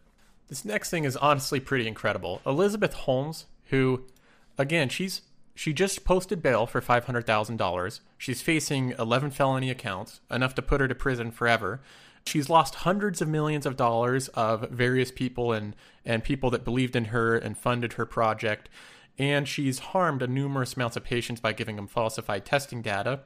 This 0.47 0.65
next 0.65 0.89
thing 0.89 1.03
is 1.03 1.17
honestly 1.17 1.59
pretty 1.59 1.87
incredible. 1.87 2.41
Elizabeth 2.45 2.93
Holmes, 2.93 3.45
who, 3.65 4.05
again, 4.57 4.89
she's 4.89 5.21
she 5.53 5.73
just 5.73 6.05
posted 6.05 6.41
bail 6.41 6.65
for 6.65 6.81
$500,000. 6.81 7.99
She's 8.17 8.41
facing 8.41 8.95
11 8.97 9.31
felony 9.31 9.69
accounts, 9.69 10.21
enough 10.31 10.55
to 10.55 10.61
put 10.61 10.81
her 10.81 10.87
to 10.87 10.95
prison 10.95 11.29
forever. 11.29 11.81
She's 12.25 12.49
lost 12.49 12.75
hundreds 12.75 13.21
of 13.21 13.27
millions 13.27 13.65
of 13.65 13.75
dollars 13.75 14.27
of 14.29 14.69
various 14.69 15.11
people 15.11 15.53
and, 15.53 15.75
and 16.05 16.23
people 16.23 16.49
that 16.51 16.63
believed 16.63 16.95
in 16.95 17.05
her 17.05 17.35
and 17.35 17.57
funded 17.57 17.93
her 17.93 18.05
project 18.05 18.69
and 19.17 19.47
she's 19.47 19.79
harmed 19.79 20.21
a 20.21 20.27
numerous 20.27 20.75
amounts 20.75 20.97
of 20.97 21.03
patients 21.03 21.41
by 21.41 21.53
giving 21.53 21.75
them 21.75 21.87
falsified 21.87 22.45
testing 22.45 22.81
data. 22.81 23.21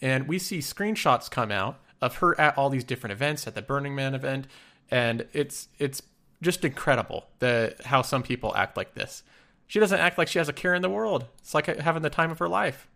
And 0.00 0.28
we 0.28 0.38
see 0.38 0.58
screenshots 0.58 1.30
come 1.30 1.50
out 1.50 1.80
of 2.00 2.16
her 2.16 2.38
at 2.40 2.56
all 2.58 2.70
these 2.70 2.84
different 2.84 3.12
events, 3.12 3.46
at 3.46 3.54
the 3.54 3.62
Burning 3.62 3.94
Man 3.94 4.14
event, 4.14 4.46
and 4.90 5.26
it's 5.32 5.68
it's 5.78 6.02
just 6.42 6.64
incredible 6.64 7.26
the 7.38 7.74
how 7.86 8.02
some 8.02 8.22
people 8.22 8.54
act 8.56 8.76
like 8.76 8.94
this. 8.94 9.22
She 9.66 9.80
doesn't 9.80 9.98
act 9.98 10.18
like 10.18 10.28
she 10.28 10.38
has 10.38 10.48
a 10.48 10.52
care 10.52 10.74
in 10.74 10.82
the 10.82 10.90
world. 10.90 11.26
It's 11.38 11.54
like 11.54 11.66
having 11.66 12.02
the 12.02 12.10
time 12.10 12.30
of 12.30 12.38
her 12.38 12.48
life. 12.48 12.88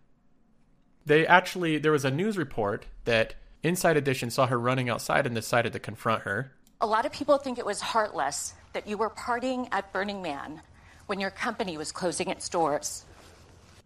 They 1.07 1.27
actually 1.27 1.79
there 1.79 1.93
was 1.93 2.05
a 2.05 2.11
news 2.11 2.37
report 2.37 2.87
that 3.05 3.35
Inside 3.63 3.97
Edition 3.97 4.31
saw 4.31 4.47
her 4.47 4.59
running 4.59 4.89
outside 4.89 5.27
and 5.27 5.35
decided 5.35 5.73
to 5.73 5.79
confront 5.79 6.23
her. 6.23 6.53
A 6.81 6.87
lot 6.87 7.05
of 7.05 7.13
people 7.13 7.37
think 7.39 7.59
it 7.59 7.67
was 7.67 7.81
heartless 7.81 8.55
that 8.73 8.87
you 8.87 8.97
were 8.97 9.11
partying 9.11 9.69
at 9.73 9.93
Burning 9.93 10.23
Man 10.23 10.63
when 11.11 11.19
your 11.19 11.31
company 11.31 11.77
was 11.77 11.91
closing 11.91 12.31
its 12.31 12.49
doors. 12.49 13.05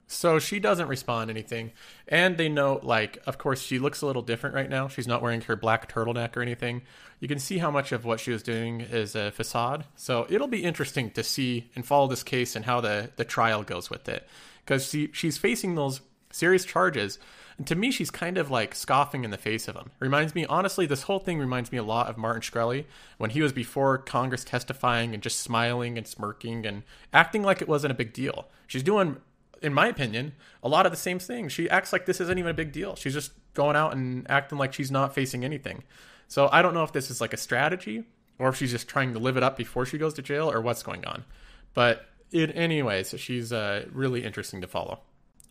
So 0.07 0.39
she 0.39 0.61
doesn't 0.61 0.89
respond 0.89 1.31
anything. 1.31 1.73
And 2.07 2.37
they 2.37 2.51
know, 2.51 2.81
like, 2.83 3.19
of 3.27 3.39
course, 3.39 3.63
she 3.63 3.79
looks 3.79 4.03
a 4.03 4.07
little 4.07 4.21
different 4.21 4.55
right 4.55 4.69
now. 4.69 4.89
She's 4.89 5.09
not 5.09 5.23
wearing 5.23 5.41
her 5.41 5.57
black 5.57 5.91
turtleneck 5.91 6.37
or 6.37 6.43
anything. 6.43 6.83
You 7.21 7.27
can 7.27 7.39
see 7.39 7.57
how 7.57 7.71
much 7.71 7.93
of 7.93 8.05
what 8.05 8.21
she 8.21 8.31
was 8.31 8.43
doing 8.43 8.83
is 8.83 9.15
a 9.15 9.31
facade. 9.31 9.87
So 9.97 10.27
it'll 10.29 10.49
be 10.49 10.63
interesting 10.63 11.11
to 11.13 11.23
see 11.23 11.71
and 11.75 11.87
follow 11.87 12.09
this 12.09 12.23
case 12.23 12.55
and 12.55 12.67
how 12.67 12.83
the, 12.83 13.11
the 13.17 13.25
trial 13.25 13.63
goes 13.63 13.89
with 13.89 14.07
it. 14.07 14.29
Because 14.63 14.91
she, 14.91 15.09
she's 15.15 15.39
facing 15.39 15.77
those 15.77 16.03
serious 16.31 16.67
charges 16.67 17.19
and 17.57 17.67
to 17.69 17.75
me, 17.75 17.91
she's 17.91 18.11
kind 18.11 18.37
of 18.37 18.51
like 18.51 18.75
scoffing 18.75 19.25
in 19.25 19.31
the 19.31 19.39
face 19.39 19.69
of 19.69 19.77
him. 19.77 19.91
Reminds 20.01 20.35
me, 20.35 20.45
honestly, 20.47 20.87
this 20.87 21.03
whole 21.03 21.21
thing 21.21 21.39
reminds 21.39 21.71
me 21.71 21.79
a 21.79 21.85
lot 21.85 22.09
of 22.09 22.19
Martin 22.19 22.43
Shkreli 22.43 22.85
when 23.19 23.31
he 23.31 23.43
was 23.43 23.53
before 23.53 23.99
Congress 23.99 24.43
testifying 24.43 25.15
and 25.15 25.23
just 25.23 25.41
smiling 25.41 25.97
and 25.97 26.07
smirking 26.07 26.67
and 26.67 26.83
acting 27.13 27.43
like 27.43 27.63
it 27.63 27.69
wasn't 27.69 27.93
a 27.93 27.95
big 27.95 28.13
deal. 28.13 28.49
She's 28.67 28.83
doing, 28.83 29.19
in 29.63 29.73
my 29.73 29.87
opinion, 29.87 30.33
a 30.63 30.69
lot 30.69 30.85
of 30.85 30.93
the 30.93 30.99
same 30.99 31.21
things. 31.21 31.53
She 31.53 31.71
acts 31.71 31.93
like 31.93 32.07
this 32.07 32.21
isn't 32.21 32.39
even 32.39 32.51
a 32.51 32.55
big 32.55 32.73
deal. 32.73 32.97
She's 32.97 33.15
just 33.15 33.33
going 33.55 33.77
out 33.77 33.95
and 33.95 34.29
acting 34.29 34.59
like 34.59 34.73
she's 34.73 34.91
not 34.91 35.15
facing 35.15 35.45
anything. 35.45 35.85
So 36.27 36.49
I 36.51 36.61
don't 36.61 36.75
know 36.75 36.83
if 36.83 36.93
this 36.93 37.11
is 37.11 37.21
like 37.21 37.33
a 37.33 37.37
strategy 37.37 38.05
or 38.41 38.49
if 38.49 38.57
she's 38.57 38.73
just 38.73 38.89
trying 38.89 39.13
to 39.13 39.21
live 39.21 39.37
it 39.37 39.45
up 39.45 39.57
before 39.57 39.87
she 39.87 39.97
goes 39.97 40.15
to 40.15 40.23
jail 40.23 40.51
or 40.51 40.61
what's 40.61 40.83
going 40.83 41.05
on. 41.05 41.25
But 41.73 42.07
it, 42.33 42.57
anyways, 42.57 43.15
she's 43.19 43.53
uh, 43.53 43.87
really 43.93 44.25
interesting 44.25 44.61
to 44.61 44.67
follow. 44.67 45.01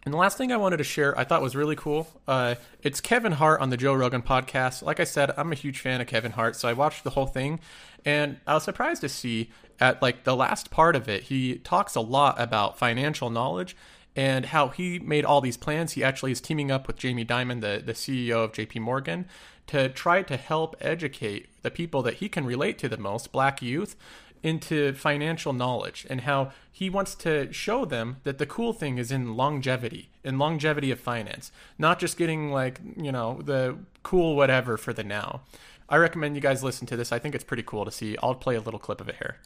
And 0.06 0.14
the 0.14 0.18
last 0.18 0.38
thing 0.38 0.52
I 0.52 0.58
wanted 0.58 0.78
to 0.78 0.84
share, 0.84 1.18
I 1.18 1.24
thought 1.24 1.42
was 1.42 1.56
really 1.56 1.78
cool. 1.78 2.08
Uh, 2.28 2.56
it's 2.82 3.00
Kevin 3.00 3.32
Hart 3.32 3.62
on 3.62 3.70
the 3.70 3.78
Joe 3.78 3.94
Rogan 3.94 4.22
podcast. 4.22 4.82
Like 4.84 5.00
I 5.00 5.06
said, 5.06 5.32
I'm 5.38 5.54
a 5.54 5.56
huge 5.56 5.80
fan 5.80 6.02
of 6.02 6.08
Kevin 6.08 6.34
Hart, 6.34 6.58
so 6.58 6.68
I 6.68 6.74
watched 6.74 7.06
the 7.06 7.12
whole 7.12 7.26
thing, 7.26 7.62
and 8.04 8.38
I 8.46 8.56
was 8.56 8.64
surprised 8.64 9.02
to 9.02 9.10
see 9.10 9.50
at 9.80 10.02
like 10.02 10.26
the 10.26 10.36
last 10.36 10.72
part 10.72 10.96
of 10.96 11.08
it, 11.08 11.24
he 11.24 11.56
talks 11.56 11.96
a 11.96 12.02
lot 12.02 12.40
about 12.40 12.78
financial 12.78 13.30
knowledge 13.30 13.78
and 14.16 14.48
how 14.48 14.68
he 14.68 15.00
made 15.00 15.26
all 15.26 15.42
these 15.42 15.58
plans. 15.58 15.94
He 15.94 16.04
actually 16.04 16.32
is 16.32 16.42
teaming 16.42 16.70
up 16.70 16.86
with 16.86 16.98
Jamie 16.98 17.26
Dimon, 17.26 17.62
the 17.62 17.82
the 17.84 17.94
CEO 17.94 18.44
of 18.44 18.54
J.P. 18.54 18.80
Morgan, 18.80 19.26
to 19.68 19.90
try 19.90 20.22
to 20.24 20.38
help 20.38 20.76
educate 20.82 21.48
the 21.64 21.72
people 21.72 22.02
that 22.04 22.16
he 22.16 22.30
can 22.30 22.46
relate 22.46 22.78
to 22.80 22.90
the 22.90 22.98
most, 22.98 23.32
Black 23.32 23.62
youth, 23.62 23.96
into 24.44 24.94
financial 24.94 25.54
knowledge 25.54 26.06
and 26.10 26.22
how 26.22 26.52
he 26.70 26.90
wants 26.90 27.16
to 27.16 27.52
show 27.52 27.86
them 27.86 28.18
that 28.24 28.38
the 28.38 28.46
cool 28.46 28.74
thing 28.74 28.98
is 28.98 29.12
in 29.12 29.36
longevity, 29.36 30.10
in 30.24 30.38
longevity 30.38 30.92
of 30.92 31.00
finance, 31.00 31.52
not 31.78 31.98
just 31.98 32.18
getting 32.18 32.52
like, 32.52 32.82
you 32.98 33.12
know, 33.12 33.42
the 33.42 33.78
cool 34.04 34.36
whatever 34.36 34.78
for 34.78 34.92
the 34.92 35.04
now. 35.04 35.42
I 35.88 35.96
recommend 35.96 36.36
you 36.36 36.42
guys 36.42 36.64
listen 36.64 36.86
to 36.88 36.98
this. 36.98 37.12
I 37.12 37.20
think 37.20 37.34
it's 37.36 37.44
pretty 37.44 37.64
cool 37.64 37.86
to 37.86 37.92
see. 37.92 38.18
I'll 38.22 38.36
play 38.36 38.56
a 38.56 38.62
little 38.62 38.80
clip 38.80 39.00
of 39.00 39.08
it 39.08 39.16
here. 39.16 39.38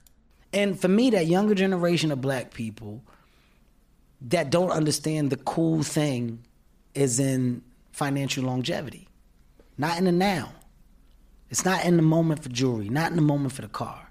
And 0.51 0.79
for 0.79 0.87
me, 0.87 1.09
that 1.11 1.27
younger 1.27 1.53
generation 1.53 2.11
of 2.11 2.21
black 2.21 2.53
people 2.53 3.03
that 4.21 4.49
don't 4.49 4.71
understand 4.71 5.29
the 5.29 5.37
cool 5.37 5.83
thing 5.83 6.43
is 6.95 7.19
in 7.19 7.61
financial 7.91 8.43
longevity, 8.45 9.07
not 9.77 9.97
in 9.97 10.05
the 10.05 10.11
now. 10.11 10.53
It's 11.49 11.63
not 11.63 11.85
in 11.85 11.97
the 11.97 12.03
moment 12.03 12.43
for 12.43 12.49
jewelry, 12.49 12.89
not 12.89 13.11
in 13.11 13.15
the 13.15 13.21
moment 13.21 13.53
for 13.53 13.61
the 13.61 13.67
car. 13.67 14.06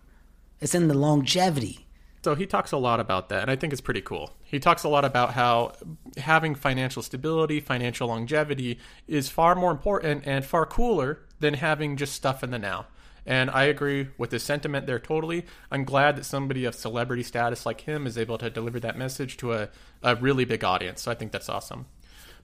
It's 0.61 0.75
in 0.75 0.89
the 0.89 0.95
longevity. 0.95 1.87
So 2.25 2.35
he 2.35 2.47
talks 2.47 2.73
a 2.73 2.77
lot 2.77 2.99
about 2.99 3.29
that, 3.29 3.43
and 3.43 3.51
I 3.51 3.57
think 3.57 3.73
it's 3.73 3.81
pretty 3.81 4.01
cool. 4.01 4.33
He 4.43 4.59
talks 4.59 4.83
a 4.83 4.89
lot 4.89 5.05
about 5.05 5.35
how 5.35 5.75
having 6.17 6.57
financial 6.57 7.01
stability, 7.03 7.61
financial 7.61 8.09
longevity 8.09 8.81
is 9.07 9.29
far 9.29 9.55
more 9.55 9.71
important 9.71 10.27
and 10.27 10.45
far 10.45 10.67
cooler 10.67 11.21
than 11.39 11.55
having 11.55 11.97
just 11.97 12.15
stuff 12.15 12.43
in 12.43 12.51
the 12.51 12.59
now. 12.59 12.87
And 13.27 13.51
I 13.51 13.65
agree 13.65 14.09
with 14.19 14.31
the 14.31 14.39
sentiment 14.39 14.87
there 14.87 14.99
totally. 14.99 15.45
I'm 15.71 15.85
glad 15.85 16.17
that 16.17 16.25
somebody 16.25 16.65
of 16.65 16.75
celebrity 16.75 17.25
status 17.25 17.67
like 17.67 17.83
him 17.83 18.07
is 18.07 18.17
able 18.17 18.39
to 18.39 18.51
deliver 18.51 18.81
that 18.81 18.97
message 18.97 19.37
to 19.39 19.53
a, 19.53 19.69
a 20.03 20.17
really 20.17 20.45
big 20.45 20.65
audience. 20.65 21.03
So 21.03 21.11
I 21.11 21.15
think 21.15 21.33
that's 21.33 21.49
awesome. 21.49 21.87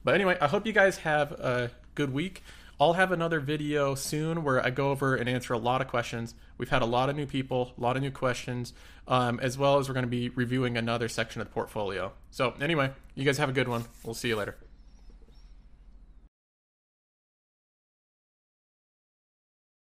But 0.03 0.15
anyway, 0.15 0.37
I 0.39 0.47
hope 0.47 0.65
you 0.65 0.73
guys 0.73 0.97
have 0.99 1.31
a 1.33 1.71
good 1.95 2.13
week. 2.13 2.43
I'll 2.83 2.91
have 2.91 3.13
another 3.13 3.39
video 3.39 3.95
soon 3.95 4.43
where 4.43 4.61
I 4.61 4.69
go 4.69 4.91
over 4.91 5.15
and 5.15 5.29
answer 5.29 5.53
a 5.53 5.57
lot 5.57 5.79
of 5.79 5.87
questions. 5.87 6.35
We've 6.57 6.67
had 6.67 6.81
a 6.81 6.85
lot 6.85 7.09
of 7.09 7.15
new 7.15 7.25
people, 7.25 7.71
a 7.77 7.81
lot 7.81 7.95
of 7.95 8.03
new 8.03 8.11
questions, 8.11 8.73
um, 9.07 9.39
as 9.39 9.57
well 9.57 9.79
as 9.79 9.87
we're 9.87 9.93
going 9.93 10.03
to 10.03 10.09
be 10.09 10.27
reviewing 10.27 10.75
another 10.75 11.07
section 11.07 11.39
of 11.39 11.47
the 11.47 11.53
portfolio. 11.53 12.11
So, 12.29 12.53
anyway, 12.59 12.91
you 13.15 13.23
guys 13.23 13.37
have 13.37 13.47
a 13.47 13.53
good 13.53 13.69
one. 13.69 13.85
We'll 14.03 14.15
see 14.15 14.27
you 14.27 14.35
later. 14.35 14.57